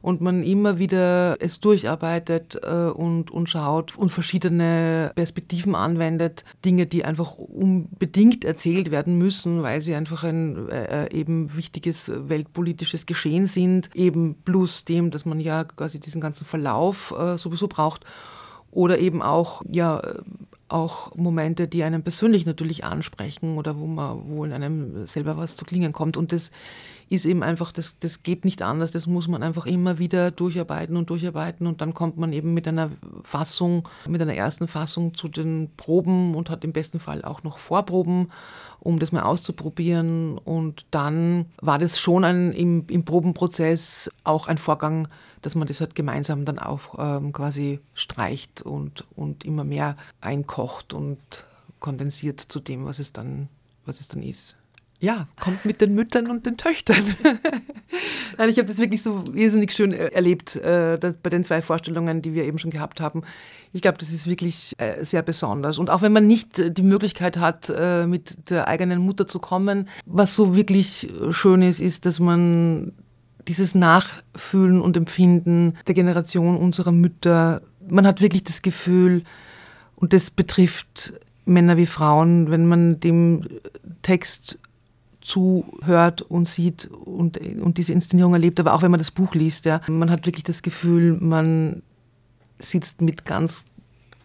und 0.02 0.21
man 0.21 0.43
immer 0.43 0.80
wieder 0.80 1.38
es 1.39 1.60
durcharbeitet 1.60 2.60
äh, 2.63 2.89
und, 2.89 3.32
und 3.32 3.49
schaut 3.49 3.97
und 3.97 4.10
verschiedene 4.10 4.78
Perspektiven 5.15 5.75
anwendet, 5.75 6.43
Dinge, 6.65 6.85
die 6.85 7.05
einfach 7.05 7.37
unbedingt 7.37 8.45
erzählt 8.45 8.91
werden 8.91 9.17
müssen, 9.17 9.63
weil 9.63 9.81
sie 9.81 9.95
einfach 9.95 10.23
ein 10.23 10.69
äh, 10.69 11.05
äh, 11.05 11.13
eben 11.17 11.55
wichtiges 11.55 12.11
weltpolitisches 12.13 13.05
Geschehen 13.05 13.45
sind, 13.45 13.89
eben 13.95 14.35
plus 14.43 14.85
dem, 14.85 15.11
dass 15.11 15.25
man 15.25 15.39
ja 15.39 15.63
quasi 15.63 15.99
diesen 15.99 16.21
ganzen 16.21 16.45
Verlauf 16.45 17.13
äh, 17.17 17.37
sowieso 17.37 17.67
braucht 17.67 18.05
oder 18.71 18.99
eben 18.99 19.21
auch 19.21 19.61
ja 19.69 20.01
auch 20.69 21.15
Momente, 21.15 21.67
die 21.67 21.84
einen 21.84 22.03
persönlich 22.03 22.45
natürlich 22.45 22.84
ansprechen 22.84 23.58
oder 23.58 23.77
wo 23.77 23.88
man, 23.88 24.21
wo 24.27 24.45
in 24.45 24.53
einem 24.53 25.05
selber 25.05 25.38
was 25.38 25.55
zu 25.55 25.65
klingen 25.65 25.93
kommt. 25.93 26.17
Und 26.17 26.32
das 26.32 26.51
ist 27.10 27.25
eben 27.25 27.41
einfach, 27.41 27.71
das, 27.71 27.97
das 27.99 28.21
geht 28.23 28.45
nicht 28.45 28.62
anders, 28.62 28.91
das 28.91 29.08
muss 29.08 29.27
man 29.27 29.41
einfach 29.41 29.65
immer 29.65 29.97
wieder 29.97 30.32
durcharbeiten 30.32 30.95
und 30.95 31.10
durcharbeiten. 31.10 31.65
Und 31.65 31.82
dann 31.82 31.93
kommt 31.93 32.17
man 32.17 32.32
eben 32.34 32.53
mit 32.53 32.67
einer 32.67 32.91
Fassung, 33.23 33.88
mit 34.08 34.21
einer 34.21 34.36
ersten 34.36 34.67
Fassung 34.67 35.15
zu 35.15 35.27
den 35.27 35.71
Proben 35.75 36.36
und 36.36 36.49
hat 36.49 36.63
im 36.63 36.71
besten 36.71 36.99
Fall 36.99 37.23
auch 37.23 37.43
noch 37.43 37.58
Vorproben, 37.58 38.29
um 38.79 38.99
das 38.99 39.11
mal 39.11 39.23
auszuprobieren. 39.23 40.37
Und 40.37 40.85
dann 40.91 41.45
war 41.61 41.79
das 41.79 41.99
schon 41.99 42.23
ein, 42.23 42.51
im, 42.51 42.85
im 42.87 43.05
Probenprozess 43.05 44.11
auch 44.23 44.47
ein 44.47 44.57
Vorgang, 44.57 45.07
dass 45.41 45.55
man 45.55 45.67
das 45.67 45.79
halt 45.79 45.95
gemeinsam 45.95 46.45
dann 46.45 46.59
auch 46.59 46.95
ähm, 46.97 47.31
quasi 47.31 47.79
streicht 47.93 48.61
und, 48.61 49.05
und 49.15 49.45
immer 49.45 49.63
mehr 49.63 49.95
einkocht 50.21 50.93
und 50.93 51.45
kondensiert 51.79 52.39
zu 52.39 52.59
dem, 52.59 52.85
was 52.85 52.99
es 52.99 53.13
dann, 53.13 53.47
was 53.85 53.99
es 53.99 54.07
dann 54.07 54.21
ist. 54.21 54.57
Ja, 55.01 55.27
kommt 55.39 55.63
mit 55.63 55.79
den 55.79 55.95
Müttern 55.95 56.27
und 56.27 56.45
den 56.45 56.57
Töchtern. 56.57 57.01
Nein, 58.38 58.49
ich 58.49 58.57
habe 58.57 58.67
das 58.67 58.79
wirklich 58.79 59.01
so 59.01 59.23
irrsinnig 59.33 59.71
schön 59.71 59.93
äh, 59.93 60.07
erlebt 60.07 60.57
äh, 60.57 60.99
bei 61.23 61.29
den 61.29 61.45
zwei 61.45 61.62
Vorstellungen, 61.62 62.21
die 62.21 62.33
wir 62.33 62.43
eben 62.43 62.59
schon 62.59 62.69
gehabt 62.69 62.99
haben. 62.99 63.23
Ich 63.71 63.81
glaube, 63.81 63.97
das 63.97 64.12
ist 64.12 64.27
wirklich 64.27 64.73
äh, 64.77 65.03
sehr 65.05 65.21
besonders. 65.21 65.77
Und 65.77 65.89
auch 65.89 66.01
wenn 66.01 66.12
man 66.12 66.27
nicht 66.27 66.59
äh, 66.59 66.69
die 66.69 66.83
Möglichkeit 66.83 67.38
hat, 67.38 67.71
äh, 67.73 68.07
mit 68.07 68.49
der 68.49 68.67
eigenen 68.67 68.99
Mutter 68.99 69.25
zu 69.25 69.39
kommen, 69.39 69.88
was 70.05 70.35
so 70.35 70.53
wirklich 70.53 71.09
äh, 71.09 71.31
schön 71.31 71.62
ist, 71.62 71.79
ist, 71.79 72.05
dass 72.05 72.19
man 72.19 72.91
dieses 73.47 73.75
Nachfühlen 73.75 74.81
und 74.81 74.97
Empfinden 74.97 75.75
der 75.88 75.95
Generation 75.95 76.57
unserer 76.57 76.91
Mütter, 76.91 77.62
man 77.89 78.05
hat 78.05 78.21
wirklich 78.21 78.43
das 78.43 78.62
Gefühl, 78.62 79.23
und 79.95 80.13
das 80.13 80.29
betrifft 80.29 81.13
Männer 81.45 81.77
wie 81.77 81.85
Frauen, 81.85 82.51
wenn 82.51 82.65
man 82.65 82.99
dem 82.99 83.43
Text 84.01 84.59
zuhört 85.21 86.21
und 86.21 86.47
sieht 86.47 86.86
und, 86.88 87.38
und 87.38 87.77
diese 87.77 87.93
Inszenierung 87.93 88.34
erlebt, 88.34 88.60
aber 88.60 88.73
auch 88.73 88.82
wenn 88.82 88.91
man 88.91 88.99
das 88.99 89.12
Buch 89.12 89.36
liest, 89.36 89.65
ja, 89.65 89.82
man 89.88 90.10
hat 90.10 90.25
wirklich 90.25 90.43
das 90.43 90.62
Gefühl, 90.62 91.17
man 91.19 91.82
sitzt 92.58 93.01
mit 93.01 93.25
ganz 93.25 93.65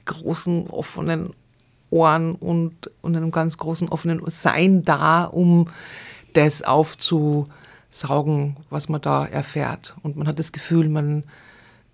großen 0.04 0.68
offenen 0.68 1.30
Ohren 1.90 2.32
und, 2.32 2.90
und 3.02 3.16
einem 3.16 3.30
ganz 3.30 3.58
großen 3.58 3.88
offenen 3.88 4.20
Sein 4.26 4.82
da, 4.82 5.24
um 5.24 5.68
das 6.32 6.62
aufzusaugen, 6.62 8.56
was 8.70 8.88
man 8.88 9.00
da 9.00 9.24
erfährt. 9.24 9.96
Und 10.02 10.16
man 10.16 10.26
hat 10.26 10.38
das 10.38 10.52
Gefühl, 10.52 10.88
man 10.88 11.24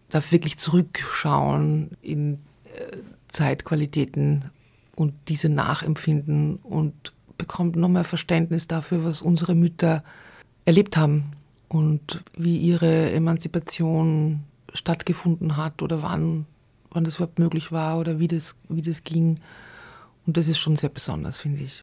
darf 0.08 0.32
wirklich 0.32 0.58
zurückschauen 0.58 1.90
in 2.02 2.34
äh, 2.64 2.96
Zeitqualitäten 3.28 4.50
und 4.96 5.14
diese 5.28 5.48
nachempfinden 5.48 6.56
und 6.56 7.12
bekommt 7.40 7.76
noch 7.76 7.88
mehr 7.88 8.04
Verständnis 8.04 8.68
dafür, 8.68 9.02
was 9.02 9.22
unsere 9.22 9.54
Mütter 9.54 10.04
erlebt 10.66 10.98
haben 10.98 11.32
und 11.68 12.22
wie 12.36 12.58
ihre 12.58 13.10
Emanzipation 13.12 14.40
stattgefunden 14.74 15.56
hat 15.56 15.82
oder 15.82 16.02
wann, 16.02 16.44
wann 16.90 17.04
das 17.04 17.16
überhaupt 17.16 17.38
möglich 17.38 17.72
war 17.72 17.98
oder 17.98 18.18
wie 18.18 18.28
das, 18.28 18.56
wie 18.68 18.82
das 18.82 19.04
ging. 19.04 19.40
Und 20.26 20.36
das 20.36 20.48
ist 20.48 20.58
schon 20.58 20.76
sehr 20.76 20.90
besonders, 20.90 21.40
finde 21.40 21.62
ich. 21.62 21.80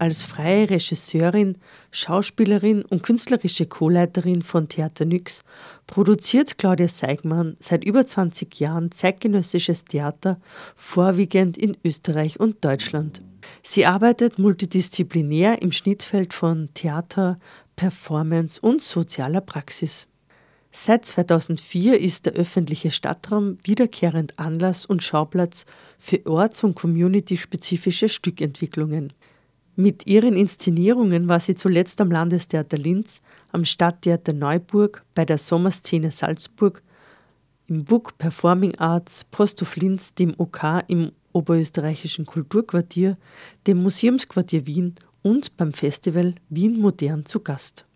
Als 0.00 0.22
freie 0.22 0.70
Regisseurin, 0.70 1.58
Schauspielerin 1.90 2.82
und 2.86 3.02
künstlerische 3.02 3.66
Co-Leiterin 3.66 4.42
von 4.42 4.68
Theater 4.68 5.04
Nyx 5.04 5.42
produziert 5.86 6.56
Claudia 6.56 6.88
Seigmann 6.88 7.56
seit 7.60 7.84
über 7.84 8.06
20 8.06 8.58
Jahren 8.58 8.92
zeitgenössisches 8.92 9.84
Theater, 9.84 10.40
vorwiegend 10.74 11.58
in 11.58 11.76
Österreich 11.84 12.40
und 12.40 12.64
Deutschland. 12.64 13.20
Sie 13.62 13.84
arbeitet 13.84 14.38
multidisziplinär 14.38 15.60
im 15.60 15.70
Schnittfeld 15.70 16.32
von 16.32 16.70
Theater, 16.72 17.38
Performance 17.76 18.58
und 18.60 18.80
sozialer 18.80 19.42
Praxis. 19.42 20.06
Seit 20.72 21.04
2004 21.04 22.00
ist 22.00 22.26
der 22.26 22.34
öffentliche 22.34 22.90
Stadtraum 22.90 23.58
wiederkehrend 23.64 24.38
Anlass 24.38 24.86
und 24.86 25.02
Schauplatz 25.02 25.66
für 25.98 26.24
orts- 26.26 26.62
und 26.62 26.74
community-spezifische 26.74 28.08
Stückentwicklungen. 28.08 29.12
Mit 29.80 30.06
ihren 30.06 30.36
Inszenierungen 30.36 31.26
war 31.26 31.40
sie 31.40 31.54
zuletzt 31.54 32.02
am 32.02 32.10
Landestheater 32.10 32.76
Linz, 32.76 33.22
am 33.50 33.64
Stadttheater 33.64 34.34
Neuburg, 34.34 35.06
bei 35.14 35.24
der 35.24 35.38
Sommerszene 35.38 36.10
Salzburg, 36.10 36.82
im 37.66 37.86
Book 37.86 38.18
Performing 38.18 38.74
Arts 38.74 39.24
Posthof 39.24 39.76
Linz, 39.76 40.12
dem 40.12 40.34
OK 40.36 40.82
im 40.88 41.12
Oberösterreichischen 41.32 42.26
Kulturquartier, 42.26 43.16
dem 43.66 43.82
Museumsquartier 43.82 44.66
Wien 44.66 44.96
und 45.22 45.56
beim 45.56 45.72
Festival 45.72 46.34
Wien 46.50 46.78
Modern 46.78 47.24
zu 47.24 47.40
Gast. 47.40 47.86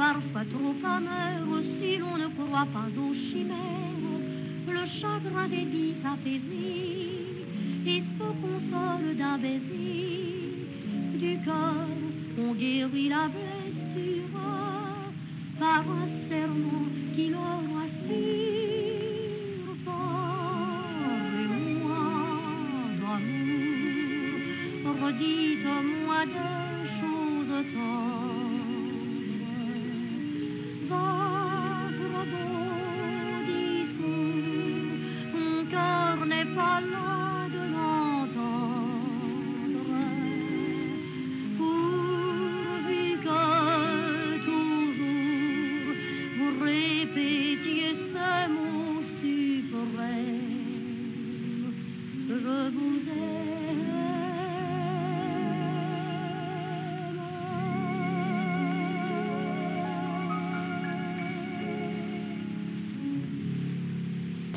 Parfois 0.00 0.46
trop 0.46 0.74
amer 0.82 1.44
si 1.78 1.98
l'on 1.98 2.16
ne 2.16 2.28
croit 2.28 2.66
pas 2.72 2.88
aux 2.88 3.12
chimères. 3.12 4.00
Le 4.66 4.84
chagrin 4.98 5.46
des 5.48 5.66
dix 5.72 5.94
s'affaiblit 6.02 6.49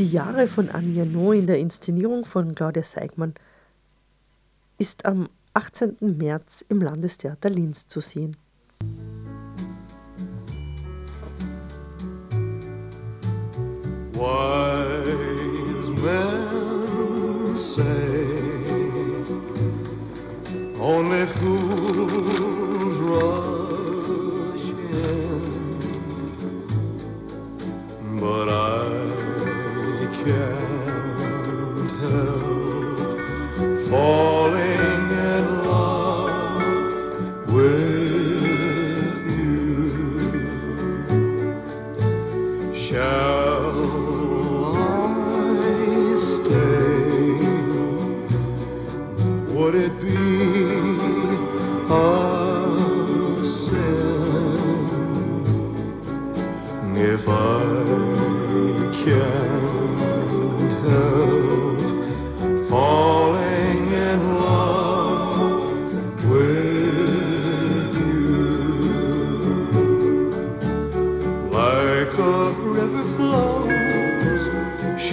Die 0.03 0.11
Jahre 0.11 0.49
von 0.49 0.69
Anja 0.69 1.05
No 1.05 1.31
in 1.31 1.47
der 1.47 1.59
Inszenierung 1.59 2.25
von 2.25 2.55
Claudia 2.55 2.83
Seigmann 2.83 3.35
ist 4.77 5.05
am 5.05 5.29
18. 5.53 5.95
März 6.17 6.65
im 6.67 6.81
Landestheater 6.81 7.49
Linz 7.49 7.87
zu 7.87 8.01
sehen. 8.01 8.35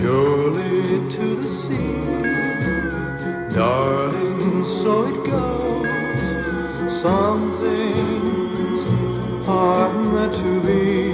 Surely 0.01 1.09
to 1.11 1.27
the 1.43 1.49
sea, 1.49 1.77
darling, 3.55 4.65
so 4.65 4.93
it 5.13 5.31
goes. 5.31 6.31
Some 7.03 7.43
things 7.61 8.87
are 9.47 9.93
meant 10.13 10.35
to 10.37 10.61
be. 10.63 11.10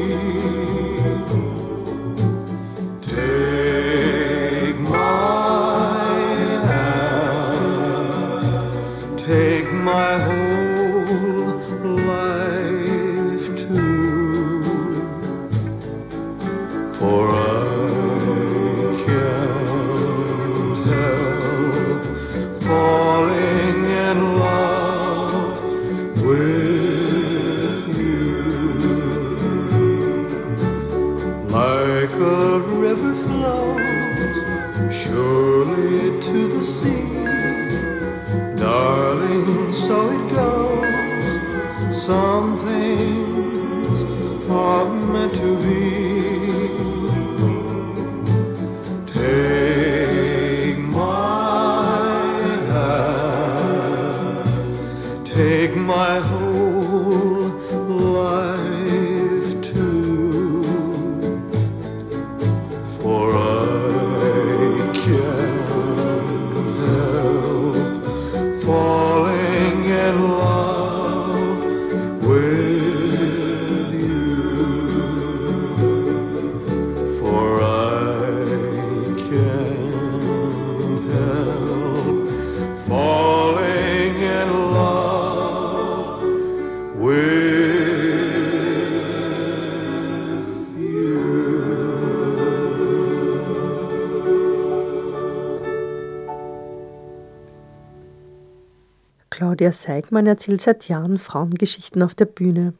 Claudia 99.57 99.73
Seigmann 99.73 100.27
erzählt 100.27 100.61
seit 100.61 100.87
Jahren 100.87 101.17
Frauengeschichten 101.17 102.03
auf 102.03 102.15
der 102.15 102.27
Bühne. 102.27 102.75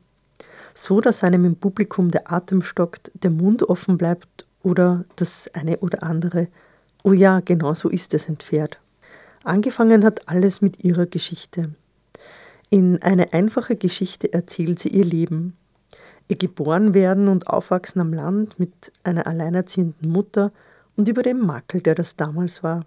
So, 0.75 1.01
dass 1.01 1.25
einem 1.25 1.47
im 1.47 1.57
Publikum 1.57 2.11
der 2.11 2.31
Atem 2.31 2.61
stockt, 2.61 3.11
der 3.15 3.31
Mund 3.31 3.63
offen 3.63 3.97
bleibt 3.97 4.47
oder 4.63 5.07
das 5.17 5.49
eine 5.55 5.79
oder 5.79 6.03
andere, 6.03 6.49
oh 7.03 7.15
ja, 7.15 7.41
genau 7.41 7.73
so 7.73 7.89
ist 7.89 8.13
es 8.13 8.29
entfährt. 8.29 8.79
Angefangen 9.43 10.05
hat 10.05 10.29
alles 10.29 10.61
mit 10.61 10.85
ihrer 10.85 11.07
Geschichte. 11.07 11.71
In 12.69 13.03
eine 13.03 13.33
einfache 13.33 13.77
Geschichte 13.77 14.31
erzählt 14.35 14.79
sie 14.79 14.91
ihr 14.91 15.07
Leben. 15.07 15.57
Ihr 16.29 16.37
Geborenwerden 16.37 17.29
und 17.29 17.47
Aufwachsen 17.47 18.03
am 18.03 18.13
Land 18.13 18.59
mit 18.59 18.93
einer 19.03 19.27
alleinerziehenden 19.27 20.11
Mutter 20.11 20.53
und 20.95 21.09
über 21.09 21.23
den 21.23 21.41
Makel, 21.41 21.81
der 21.81 21.95
das 21.95 22.17
damals 22.17 22.63
war. 22.63 22.85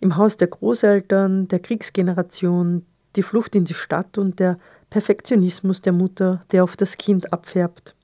Im 0.00 0.16
Haus 0.16 0.36
der 0.36 0.48
Großeltern, 0.48 1.48
der 1.48 1.60
Kriegsgeneration, 1.60 2.86
die 3.16 3.22
Flucht 3.22 3.54
in 3.54 3.64
die 3.64 3.74
Stadt 3.74 4.18
und 4.18 4.40
der 4.40 4.58
Perfektionismus 4.88 5.82
der 5.82 5.92
Mutter, 5.92 6.40
der 6.52 6.64
auf 6.64 6.76
das 6.76 6.96
Kind 6.96 7.32
abfärbt. 7.32 7.94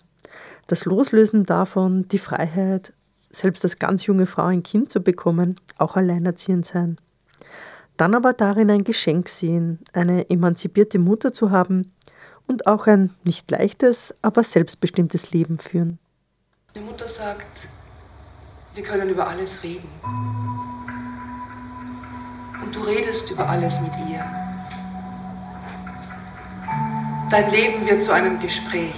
Das 0.66 0.84
Loslösen 0.84 1.44
davon, 1.44 2.06
die 2.08 2.18
Freiheit, 2.18 2.92
selbst 3.30 3.64
als 3.64 3.78
ganz 3.78 4.06
junge 4.06 4.26
Frau 4.26 4.44
ein 4.44 4.62
Kind 4.62 4.90
zu 4.90 5.00
bekommen, 5.00 5.60
auch 5.78 5.96
alleinerziehend 5.96 6.66
sein. 6.66 6.98
Dann 7.96 8.14
aber 8.14 8.32
darin 8.32 8.70
ein 8.70 8.84
Geschenk 8.84 9.28
sehen, 9.28 9.78
eine 9.92 10.28
emanzipierte 10.28 10.98
Mutter 10.98 11.32
zu 11.32 11.50
haben 11.50 11.92
und 12.46 12.66
auch 12.66 12.86
ein 12.86 13.14
nicht 13.24 13.50
leichtes, 13.50 14.14
aber 14.22 14.42
selbstbestimmtes 14.42 15.30
Leben 15.32 15.58
führen. 15.58 15.98
Die 16.74 16.80
Mutter 16.80 17.08
sagt, 17.08 17.68
wir 18.74 18.82
können 18.82 19.08
über 19.08 19.26
alles 19.26 19.62
reden. 19.62 19.88
Und 22.62 22.74
du 22.74 22.80
redest 22.80 23.30
über 23.30 23.48
alles 23.48 23.80
mit 23.80 23.92
ihr. 24.10 24.24
Dein 27.30 27.50
Leben 27.50 27.86
wird 27.86 28.04
zu 28.04 28.12
einem 28.12 28.38
Gespräch. 28.38 28.94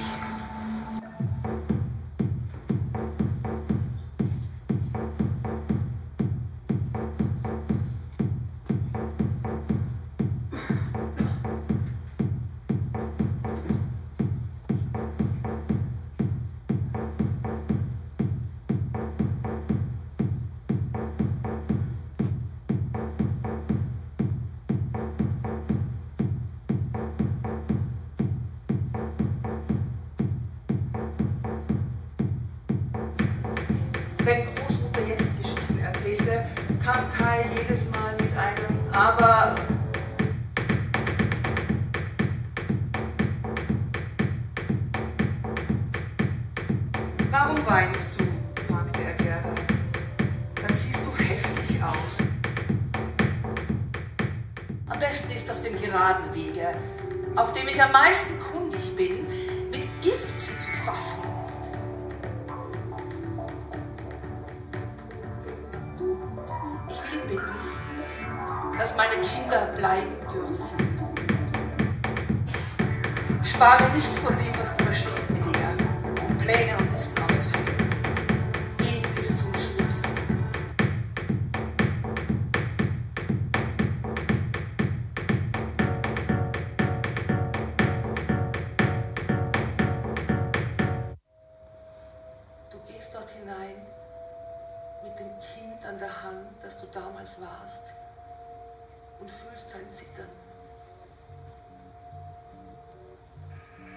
Und 99.59 99.71
fühlst 99.71 99.71
sein 99.71 99.93
Zittern. 99.93 100.29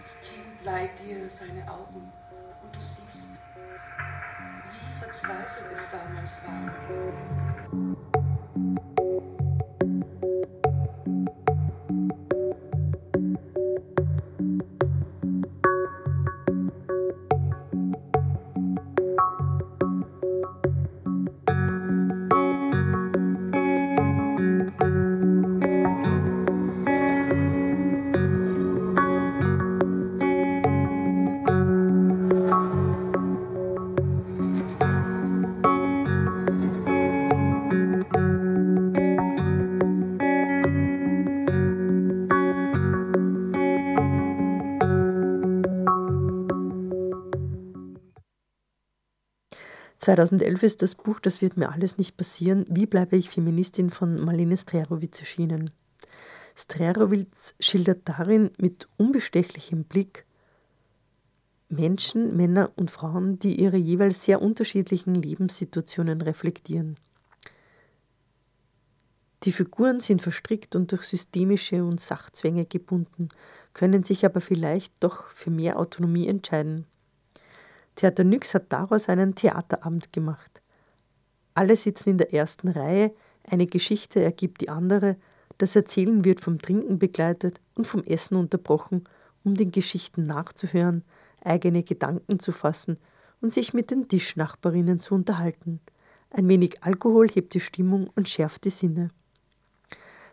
Das 0.02 0.20
Kind 0.22 0.64
leiht 0.64 1.00
dir 1.00 1.30
seine 1.30 1.70
Augen 1.70 2.12
und 2.64 2.76
du 2.76 2.82
siehst, 2.82 3.30
wie 4.72 5.00
verzweifelt 5.00 5.72
es 5.72 5.92
damals 5.92 6.38
war. 6.46 7.51
...2011 50.12 50.64
ist 50.64 50.82
das 50.82 50.96
Buch 50.96 51.20
Das 51.22 51.42
wird 51.42 51.56
mir 51.56 51.72
alles 51.72 51.98
nicht 51.98 52.18
passieren, 52.18 52.66
Wie 52.68 52.86
bleibe 52.86 53.16
ich 53.16 53.30
Feministin 53.30 53.90
von 53.90 54.20
Marlene 54.20 54.58
Strerowitz 54.58 55.20
erschienen. 55.22 55.72
Strerowitz 56.54 57.56
schildert 57.62 58.02
darin 58.04 58.52
mit 58.58 58.90
unbestechlichem 58.98 59.86
Blick 59.86 60.26
Menschen, 61.70 62.36
Männer 62.36 62.72
und 62.76 62.92
Frauen, 62.92 63.40
die 63.40 63.62
ihre 63.62 63.78
jeweils 63.78 64.26
sehr 64.26 64.42
unterschiedlichen 64.42 65.16
Lebenssituationen 65.16 66.22
reflektieren. 66.22 66.98
Die 69.44 69.54
Figuren 69.54 70.02
sind 70.02 70.22
verstrickt 70.22 70.76
und 70.76 70.92
durch 70.92 71.04
systemische 71.04 71.86
und 71.86 72.02
Sachzwänge 72.02 72.66
gebunden, 72.66 73.30
können 73.74 74.04
sich 74.04 74.26
aber 74.26 74.42
vielleicht 74.42 74.94
doch 75.00 75.30
für 75.30 75.50
mehr 75.50 75.80
Autonomie 75.80 76.28
entscheiden. 76.28 76.86
Theater 78.02 78.24
Nyx 78.24 78.56
hat 78.56 78.74
daraus 78.74 79.10
einen 79.10 79.36
Theaterabend 79.36 80.12
gemacht. 80.12 80.64
Alle 81.54 81.76
sitzen 81.76 82.10
in 82.10 82.18
der 82.18 82.34
ersten 82.34 82.70
Reihe, 82.70 83.14
eine 83.44 83.68
Geschichte 83.68 84.24
ergibt 84.24 84.62
die 84.62 84.70
andere, 84.70 85.18
das 85.60 85.76
Erzählen 85.76 86.26
wird 86.26 86.40
vom 86.40 86.58
Trinken 86.58 86.98
begleitet 86.98 87.62
und 87.78 87.86
vom 87.86 88.02
Essen 88.06 88.38
unterbrochen, 88.38 89.04
um 89.44 89.54
den 89.54 89.70
Geschichten 89.70 90.26
nachzuhören, 90.26 91.04
eigene 91.44 91.84
Gedanken 91.84 92.40
zu 92.40 92.52
fassen 92.52 92.98
und 93.40 93.54
sich 93.54 93.72
mit 93.72 93.92
den 93.92 94.08
Tischnachbarinnen 94.08 95.00
zu 95.00 95.14
unterhalten. 95.14 95.80
Ein 96.32 96.48
wenig 96.48 96.82
Alkohol 96.82 97.30
hebt 97.30 97.54
die 97.54 97.60
Stimmung 97.60 98.10
und 98.16 98.28
schärft 98.28 98.66
die 98.66 98.72
Sinne. 98.72 99.12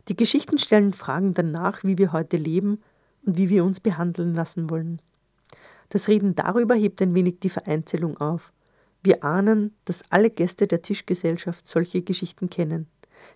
Die 0.08 0.16
Geschichten 0.16 0.58
stellen 0.58 0.94
Fragen 0.94 1.34
danach, 1.34 1.84
wie 1.84 1.98
wir 1.98 2.12
heute 2.12 2.38
leben 2.38 2.80
und 3.26 3.36
wie 3.36 3.50
wir 3.50 3.62
uns 3.62 3.78
behandeln 3.78 4.32
lassen 4.32 4.70
wollen. 4.70 5.02
Das 5.88 6.08
Reden 6.08 6.34
darüber 6.34 6.74
hebt 6.74 7.00
ein 7.00 7.14
wenig 7.14 7.40
die 7.40 7.48
Vereinzelung 7.48 8.16
auf. 8.18 8.52
Wir 9.02 9.24
ahnen, 9.24 9.74
dass 9.84 10.02
alle 10.10 10.30
Gäste 10.30 10.66
der 10.66 10.82
Tischgesellschaft 10.82 11.66
solche 11.66 12.02
Geschichten 12.02 12.50
kennen, 12.50 12.86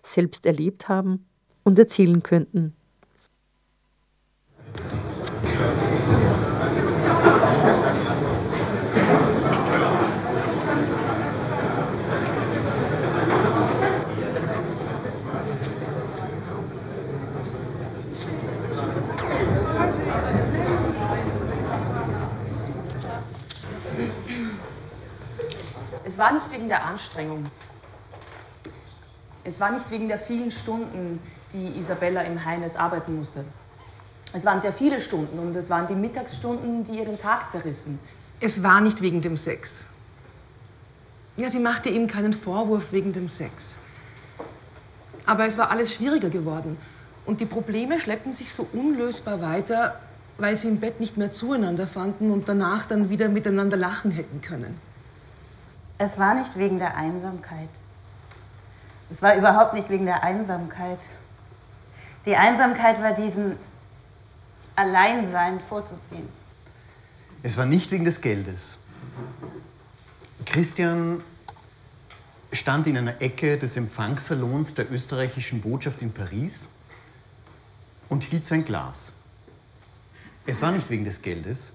selbst 0.03 0.45
erlebt 0.45 0.89
haben 0.89 1.25
und 1.63 1.79
erzählen 1.79 2.21
könnten. 2.21 2.75
Es 26.13 26.19
war 26.19 26.31
nicht 26.31 26.51
wegen 26.51 26.67
der 26.67 26.85
Anstrengung. 26.85 27.43
Es 29.43 29.59
war 29.59 29.71
nicht 29.71 29.89
wegen 29.89 30.07
der 30.07 30.19
vielen 30.19 30.51
Stunden, 30.51 31.19
die 31.51 31.79
Isabella 31.79 32.21
im 32.21 32.45
Heines 32.45 32.75
arbeiten 32.75 33.15
musste. 33.15 33.43
Es 34.31 34.45
waren 34.45 34.61
sehr 34.61 34.73
viele 34.73 35.01
Stunden 35.01 35.39
und 35.39 35.55
es 35.55 35.71
waren 35.71 35.87
die 35.87 35.95
Mittagsstunden, 35.95 36.83
die 36.83 36.99
ihr 36.99 37.05
den 37.05 37.17
Tag 37.17 37.49
zerrissen. 37.49 37.97
Es 38.39 38.61
war 38.61 38.79
nicht 38.79 39.01
wegen 39.01 39.23
dem 39.23 39.37
Sex. 39.37 39.85
Ja, 41.35 41.49
sie 41.49 41.57
machte 41.57 41.89
ihm 41.89 42.05
keinen 42.05 42.33
Vorwurf 42.33 42.91
wegen 42.91 43.11
dem 43.11 43.27
Sex. 43.27 43.79
Aber 45.25 45.47
es 45.47 45.57
war 45.57 45.71
alles 45.71 45.95
schwieriger 45.95 46.29
geworden. 46.29 46.77
Und 47.25 47.41
die 47.41 47.47
Probleme 47.47 47.99
schleppten 47.99 48.33
sich 48.33 48.53
so 48.53 48.67
unlösbar 48.71 49.41
weiter, 49.41 49.99
weil 50.37 50.57
sie 50.57 50.67
im 50.67 50.79
Bett 50.79 50.99
nicht 50.99 51.17
mehr 51.17 51.31
zueinander 51.31 51.87
fanden 51.87 52.29
und 52.29 52.47
danach 52.47 52.85
dann 52.85 53.09
wieder 53.09 53.29
miteinander 53.29 53.77
lachen 53.77 54.11
hätten 54.11 54.41
können. 54.41 54.92
Es 55.97 56.17
war 56.17 56.35
nicht 56.35 56.57
wegen 56.57 56.79
der 56.79 56.95
Einsamkeit. 56.97 57.69
Es 59.09 59.21
war 59.21 59.35
überhaupt 59.35 59.73
nicht 59.73 59.89
wegen 59.89 60.05
der 60.05 60.23
Einsamkeit. 60.23 60.99
Die 62.25 62.35
Einsamkeit 62.35 63.01
war 63.01 63.13
diesem 63.13 63.57
Alleinsein 64.75 65.59
vorzuziehen. 65.59 66.27
Es 67.43 67.57
war 67.57 67.65
nicht 67.65 67.91
wegen 67.91 68.05
des 68.05 68.21
Geldes. 68.21 68.77
Christian 70.45 71.21
stand 72.51 72.87
in 72.87 72.97
einer 72.97 73.21
Ecke 73.21 73.57
des 73.57 73.75
Empfangssalons 73.77 74.75
der 74.75 74.91
österreichischen 74.91 75.61
Botschaft 75.61 76.01
in 76.01 76.11
Paris 76.13 76.67
und 78.09 78.23
hielt 78.23 78.45
sein 78.45 78.63
Glas. 78.65 79.11
Es 80.45 80.61
war 80.61 80.71
nicht 80.71 80.89
wegen 80.89 81.03
des 81.03 81.21
Geldes. 81.21 81.71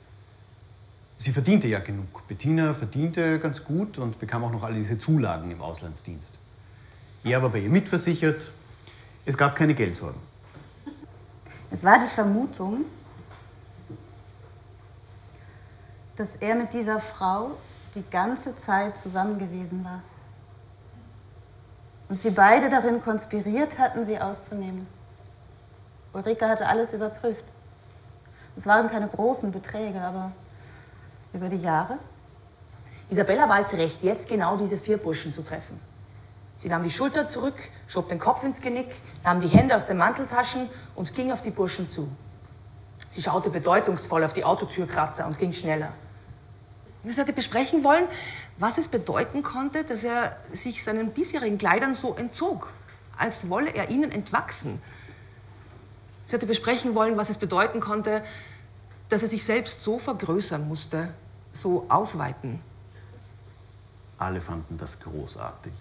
Sie 1.20 1.32
verdiente 1.32 1.66
ja 1.66 1.80
genug. 1.80 2.26
Bettina 2.28 2.72
verdiente 2.72 3.40
ganz 3.40 3.64
gut 3.64 3.98
und 3.98 4.20
bekam 4.20 4.44
auch 4.44 4.52
noch 4.52 4.62
all 4.62 4.74
diese 4.74 4.98
Zulagen 4.98 5.50
im 5.50 5.60
Auslandsdienst. 5.60 6.38
Er 7.24 7.42
war 7.42 7.50
bei 7.50 7.58
ihr 7.58 7.70
mitversichert. 7.70 8.52
Es 9.26 9.36
gab 9.36 9.56
keine 9.56 9.74
Geldsorgen. 9.74 10.20
Es 11.72 11.82
war 11.84 11.98
die 11.98 12.06
Vermutung, 12.06 12.84
dass 16.14 16.36
er 16.36 16.54
mit 16.54 16.72
dieser 16.72 17.00
Frau 17.00 17.50
die 17.96 18.04
ganze 18.08 18.54
Zeit 18.54 18.96
zusammen 18.96 19.40
gewesen 19.40 19.84
war. 19.84 20.02
Und 22.08 22.18
sie 22.18 22.30
beide 22.30 22.68
darin 22.68 23.02
konspiriert 23.02 23.78
hatten, 23.78 24.04
sie 24.04 24.18
auszunehmen. 24.18 24.86
Ulrike 26.12 26.48
hatte 26.48 26.66
alles 26.66 26.92
überprüft. 26.92 27.44
Es 28.56 28.66
waren 28.66 28.88
keine 28.88 29.08
großen 29.08 29.50
Beträge, 29.50 30.00
aber 30.00 30.32
über 31.32 31.48
die 31.48 31.56
Jahre. 31.56 31.98
Isabella 33.10 33.48
weiß 33.48 33.74
recht, 33.74 34.02
jetzt 34.02 34.28
genau 34.28 34.56
diese 34.56 34.78
vier 34.78 34.98
Burschen 34.98 35.32
zu 35.32 35.42
treffen. 35.42 35.80
Sie 36.56 36.68
nahm 36.68 36.82
die 36.82 36.90
Schulter 36.90 37.28
zurück, 37.28 37.70
schob 37.86 38.08
den 38.08 38.18
Kopf 38.18 38.42
ins 38.42 38.60
Genick, 38.60 39.00
nahm 39.24 39.40
die 39.40 39.48
Hände 39.48 39.76
aus 39.76 39.86
den 39.86 39.96
Manteltaschen 39.96 40.68
und 40.96 41.14
ging 41.14 41.30
auf 41.30 41.40
die 41.40 41.50
Burschen 41.50 41.88
zu. 41.88 42.08
Sie 43.08 43.22
schaute 43.22 43.48
bedeutungsvoll 43.48 44.24
auf 44.24 44.32
die 44.32 44.44
Autotürkratzer 44.44 45.26
und 45.26 45.38
ging 45.38 45.52
schneller. 45.52 45.94
Sie 47.04 47.20
hatte 47.20 47.32
besprechen 47.32 47.84
wollen, 47.84 48.06
was 48.58 48.76
es 48.76 48.88
bedeuten 48.88 49.42
konnte, 49.42 49.84
dass 49.84 50.04
er 50.04 50.36
sich 50.52 50.82
seinen 50.82 51.12
bisherigen 51.12 51.56
Kleidern 51.56 51.94
so 51.94 52.14
entzog, 52.16 52.72
als 53.16 53.48
wolle 53.48 53.70
er 53.70 53.88
ihnen 53.88 54.10
entwachsen. 54.10 54.82
Sie 56.26 56.34
hatte 56.34 56.46
besprechen 56.46 56.94
wollen, 56.94 57.16
was 57.16 57.30
es 57.30 57.38
bedeuten 57.38 57.80
konnte, 57.80 58.22
dass 59.08 59.22
er 59.22 59.28
sich 59.28 59.44
selbst 59.44 59.82
so 59.82 59.98
vergrößern 59.98 60.66
musste, 60.66 61.14
so 61.52 61.86
ausweiten. 61.88 62.60
Alle 64.18 64.40
fanden 64.40 64.76
das 64.78 64.98
großartig. 65.00 65.72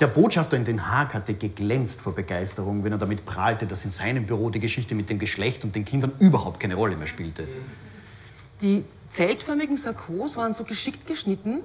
Der 0.00 0.06
Botschafter 0.06 0.56
in 0.56 0.64
Den 0.64 0.90
Haag 0.90 1.12
hatte 1.12 1.34
geglänzt 1.34 2.00
vor 2.00 2.14
Begeisterung, 2.14 2.84
wenn 2.84 2.92
er 2.92 2.98
damit 2.98 3.26
prahlte, 3.26 3.66
dass 3.66 3.84
in 3.84 3.90
seinem 3.90 4.24
Büro 4.24 4.48
die 4.48 4.60
Geschichte 4.60 4.94
mit 4.94 5.10
dem 5.10 5.18
Geschlecht 5.18 5.62
und 5.62 5.74
den 5.74 5.84
Kindern 5.84 6.12
überhaupt 6.20 6.58
keine 6.58 6.74
Rolle 6.74 6.96
mehr 6.96 7.06
spielte. 7.06 7.46
Die 8.62 8.84
zeltförmigen 9.10 9.76
Sakkos 9.76 10.38
waren 10.38 10.54
so 10.54 10.64
geschickt 10.64 11.06
geschnitten, 11.06 11.60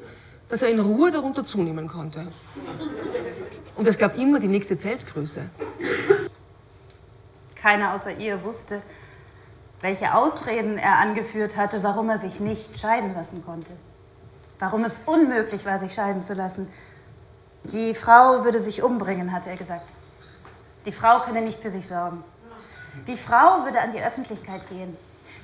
dass 0.50 0.64
er 0.64 0.70
in 0.70 0.80
Ruhe 0.80 1.12
darunter 1.12 1.46
zunehmen 1.46 1.88
konnte. 1.88 2.28
Und 3.76 3.88
es 3.88 3.98
gab 3.98 4.18
immer 4.18 4.40
die 4.40 4.48
nächste 4.48 4.76
Zeltgröße. 4.76 5.50
Keiner 7.56 7.94
außer 7.94 8.18
ihr 8.18 8.44
wusste, 8.44 8.82
welche 9.82 10.14
Ausreden 10.14 10.78
er 10.78 11.00
angeführt 11.00 11.58
hatte, 11.58 11.84
warum 11.84 12.10
er 12.10 12.18
sich 12.18 12.40
nicht 12.40 12.78
scheiden 12.78 13.14
lassen 13.14 13.44
konnte. 13.44 13.74
Warum 14.60 14.84
es 14.84 15.02
unmöglich 15.06 15.66
war, 15.66 15.78
sich 15.78 15.94
scheiden 15.94 16.22
zu 16.22 16.34
lassen. 16.34 16.70
Die 17.64 17.94
Frau 17.94 18.44
würde 18.44 18.60
sich 18.60 18.84
umbringen, 18.84 19.32
hatte 19.32 19.50
er 19.50 19.58
gesagt. 19.58 19.94
Die 20.86 20.92
Frau 20.92 21.20
könne 21.20 21.42
nicht 21.42 21.62
für 21.62 21.70
sich 21.70 21.88
sorgen. 21.88 22.24
Die 23.08 23.18
Frau 23.18 23.64
würde 23.64 23.82
an 23.82 23.92
die 23.92 24.02
Öffentlichkeit 24.02 24.68
gehen. 24.70 24.96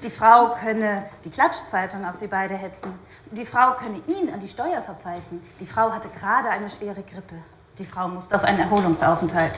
Die 0.03 0.09
Frau 0.09 0.51
könne 0.51 1.05
die 1.23 1.29
Klatschzeitung 1.29 2.05
auf 2.05 2.15
sie 2.15 2.27
beide 2.27 2.55
hetzen. 2.55 2.97
Die 3.32 3.45
Frau 3.45 3.73
könne 3.73 4.01
ihn 4.07 4.34
an 4.34 4.39
die 4.39 4.47
Steuer 4.47 4.82
verpfeifen. 4.82 5.43
Die 5.59 5.65
Frau 5.65 5.91
hatte 5.91 6.09
gerade 6.09 6.49
eine 6.49 6.69
schwere 6.69 7.03
Grippe. 7.03 7.36
Die 7.77 7.86
Frau 7.86 8.07
musste 8.07 8.36
auf 8.36 8.43
einen 8.43 8.59
Erholungsaufenthalt. 8.59 9.53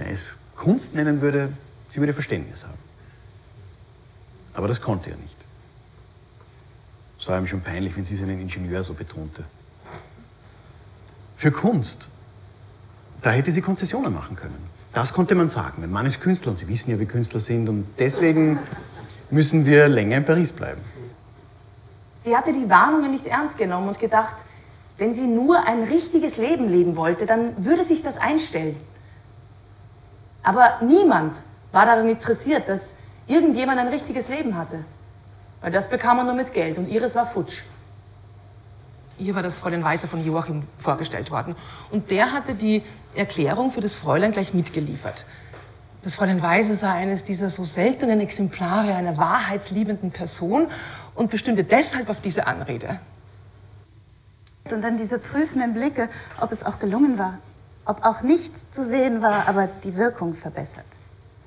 Wenn 0.00 0.06
er 0.06 0.22
Kunst 0.90 0.94
nennen 0.94 1.20
würde, 1.20 1.52
sie 1.90 2.00
würde 2.00 2.12
Verständnis 2.12 2.64
haben. 2.64 2.78
Aber 4.54 4.66
das 4.68 4.80
konnte 4.80 5.10
er 5.10 5.16
nicht. 5.16 5.36
Es 7.18 7.28
war 7.28 7.38
ihm 7.38 7.46
schon 7.46 7.60
peinlich, 7.60 7.96
wenn 7.96 8.04
sie 8.04 8.16
seinen 8.16 8.40
Ingenieur 8.40 8.82
so 8.82 8.94
betonte. 8.94 9.44
Für 11.36 11.52
Kunst, 11.52 12.08
da 13.22 13.30
hätte 13.30 13.52
sie 13.52 13.60
Konzessionen 13.60 14.12
machen 14.12 14.36
können. 14.36 14.56
Das 14.92 15.12
konnte 15.12 15.34
man 15.34 15.48
sagen. 15.48 15.80
Mein 15.80 15.92
Mann 15.92 16.06
ist 16.06 16.20
Künstler 16.20 16.50
und 16.52 16.58
Sie 16.58 16.66
wissen 16.66 16.90
ja, 16.90 16.98
wie 16.98 17.06
Künstler 17.06 17.38
sind 17.38 17.68
und 17.68 17.86
deswegen 17.98 18.58
müssen 19.30 19.64
wir 19.64 19.86
länger 19.86 20.16
in 20.16 20.24
Paris 20.24 20.50
bleiben. 20.52 20.80
Sie 22.18 22.36
hatte 22.36 22.52
die 22.52 22.68
Warnungen 22.68 23.10
nicht 23.12 23.26
ernst 23.28 23.58
genommen 23.58 23.88
und 23.88 23.98
gedacht, 23.98 24.44
wenn 24.98 25.14
sie 25.14 25.26
nur 25.26 25.66
ein 25.68 25.84
richtiges 25.84 26.36
Leben 26.36 26.68
leben 26.68 26.96
wollte, 26.96 27.26
dann 27.26 27.64
würde 27.64 27.84
sich 27.84 28.02
das 28.02 28.18
einstellen. 28.18 28.76
Aber 30.42 30.78
niemand 30.82 31.42
war 31.72 31.86
daran 31.86 32.08
interessiert, 32.08 32.68
dass 32.68 32.96
irgendjemand 33.26 33.78
ein 33.78 33.88
richtiges 33.88 34.28
Leben 34.28 34.56
hatte. 34.56 34.84
Weil 35.60 35.70
das 35.70 35.88
bekam 35.88 36.16
man 36.16 36.26
nur 36.26 36.34
mit 36.34 36.52
Geld 36.52 36.78
und 36.78 36.88
ihres 36.88 37.14
war 37.14 37.26
futsch. 37.26 37.62
Ihr 39.18 39.34
war 39.34 39.42
das 39.42 39.58
Fräulein 39.58 39.84
Weiser 39.84 40.08
von 40.08 40.24
Joachim 40.24 40.62
vorgestellt 40.78 41.30
worden. 41.30 41.54
Und 41.90 42.10
der 42.10 42.32
hatte 42.32 42.54
die 42.54 42.82
Erklärung 43.14 43.70
für 43.70 43.82
das 43.82 43.94
Fräulein 43.94 44.32
gleich 44.32 44.54
mitgeliefert. 44.54 45.26
Das 46.02 46.14
Fräulein 46.14 46.42
Weiser 46.42 46.74
sei 46.74 46.90
eines 46.90 47.24
dieser 47.24 47.50
so 47.50 47.64
seltenen 47.64 48.20
Exemplare 48.20 48.94
einer 48.94 49.18
wahrheitsliebenden 49.18 50.10
Person 50.10 50.68
und 51.14 51.30
bestimmte 51.30 51.64
deshalb 51.64 52.08
auf 52.08 52.22
diese 52.22 52.46
Anrede. 52.46 52.98
Und 54.70 54.82
dann 54.82 54.96
diese 54.96 55.18
prüfenden 55.18 55.74
Blicke, 55.74 56.08
ob 56.40 56.52
es 56.52 56.64
auch 56.64 56.78
gelungen 56.78 57.18
war. 57.18 57.38
Ob 57.90 58.04
auch 58.04 58.22
nichts 58.22 58.70
zu 58.70 58.86
sehen 58.86 59.20
war, 59.20 59.48
aber 59.48 59.66
die 59.66 59.96
Wirkung 59.96 60.34
verbessert. 60.34 60.84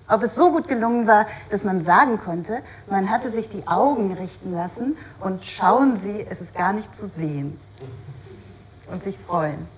Ob 0.09 0.23
es 0.23 0.35
so 0.35 0.51
gut 0.51 0.67
gelungen 0.67 1.07
war, 1.07 1.25
dass 1.49 1.63
man 1.63 1.79
sagen 1.79 2.17
konnte, 2.17 2.61
man 2.89 3.09
hatte 3.09 3.29
sich 3.29 3.47
die 3.47 3.65
Augen 3.65 4.11
richten 4.11 4.51
lassen 4.51 4.97
und 5.21 5.45
schauen 5.45 5.95
Sie, 5.95 6.25
es 6.29 6.41
ist 6.41 6.53
gar 6.53 6.73
nicht 6.73 6.93
zu 6.93 7.07
sehen. 7.07 7.57
Und 8.91 9.01
sich 9.01 9.17
freuen. 9.17 9.69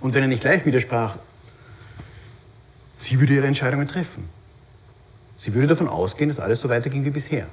Und 0.00 0.12
wenn 0.12 0.20
er 0.20 0.28
nicht 0.28 0.42
gleich 0.42 0.66
widersprach, 0.66 1.16
sie 2.98 3.18
würde 3.18 3.32
ihre 3.32 3.46
Entscheidungen 3.46 3.88
treffen. 3.88 4.28
Sie 5.38 5.54
würde 5.54 5.68
davon 5.68 5.88
ausgehen, 5.88 6.28
dass 6.28 6.40
alles 6.40 6.60
so 6.60 6.68
weiterging 6.68 7.06
wie 7.06 7.10
bisher. 7.10 7.46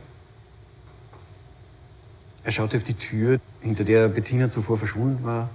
Er 2.44 2.52
schaute 2.52 2.76
auf 2.76 2.84
die 2.84 2.96
Tür, 2.96 3.40
hinter 3.62 3.86
der 3.86 4.10
Bettina 4.10 4.52
zuvor 4.52 4.78
verschwunden 4.78 5.24
war. 5.24 5.50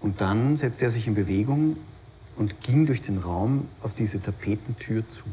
Und 0.00 0.20
dann 0.20 0.56
setzte 0.56 0.84
er 0.84 0.90
sich 0.90 1.06
in 1.06 1.14
Bewegung 1.14 1.76
und 2.36 2.60
ging 2.60 2.86
durch 2.86 3.02
den 3.02 3.18
Raum 3.18 3.66
auf 3.82 3.94
diese 3.94 4.20
Tapetentür 4.20 5.08
zu. 5.08 5.24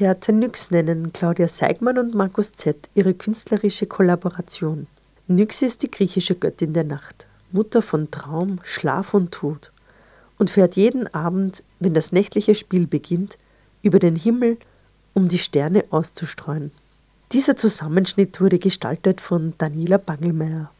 Theater 0.00 0.32
Nyx 0.32 0.70
nennen 0.70 1.12
Claudia 1.12 1.46
Seigmann 1.46 1.98
und 1.98 2.14
Markus 2.14 2.52
Z. 2.52 2.88
ihre 2.94 3.12
künstlerische 3.12 3.84
Kollaboration. 3.84 4.86
Nyx 5.28 5.60
ist 5.60 5.82
die 5.82 5.90
griechische 5.90 6.36
Göttin 6.36 6.72
der 6.72 6.84
Nacht, 6.84 7.26
Mutter 7.52 7.82
von 7.82 8.10
Traum, 8.10 8.60
Schlaf 8.62 9.12
und 9.12 9.30
Tod 9.30 9.72
und 10.38 10.48
fährt 10.48 10.76
jeden 10.76 11.12
Abend, 11.12 11.62
wenn 11.80 11.92
das 11.92 12.12
nächtliche 12.12 12.54
Spiel 12.54 12.86
beginnt, 12.86 13.36
über 13.82 13.98
den 13.98 14.16
Himmel, 14.16 14.56
um 15.12 15.28
die 15.28 15.38
Sterne 15.38 15.84
auszustreuen. 15.90 16.70
Dieser 17.32 17.54
Zusammenschnitt 17.54 18.40
wurde 18.40 18.58
gestaltet 18.58 19.20
von 19.20 19.52
Daniela 19.58 19.98
Bangelmeier. 19.98 20.72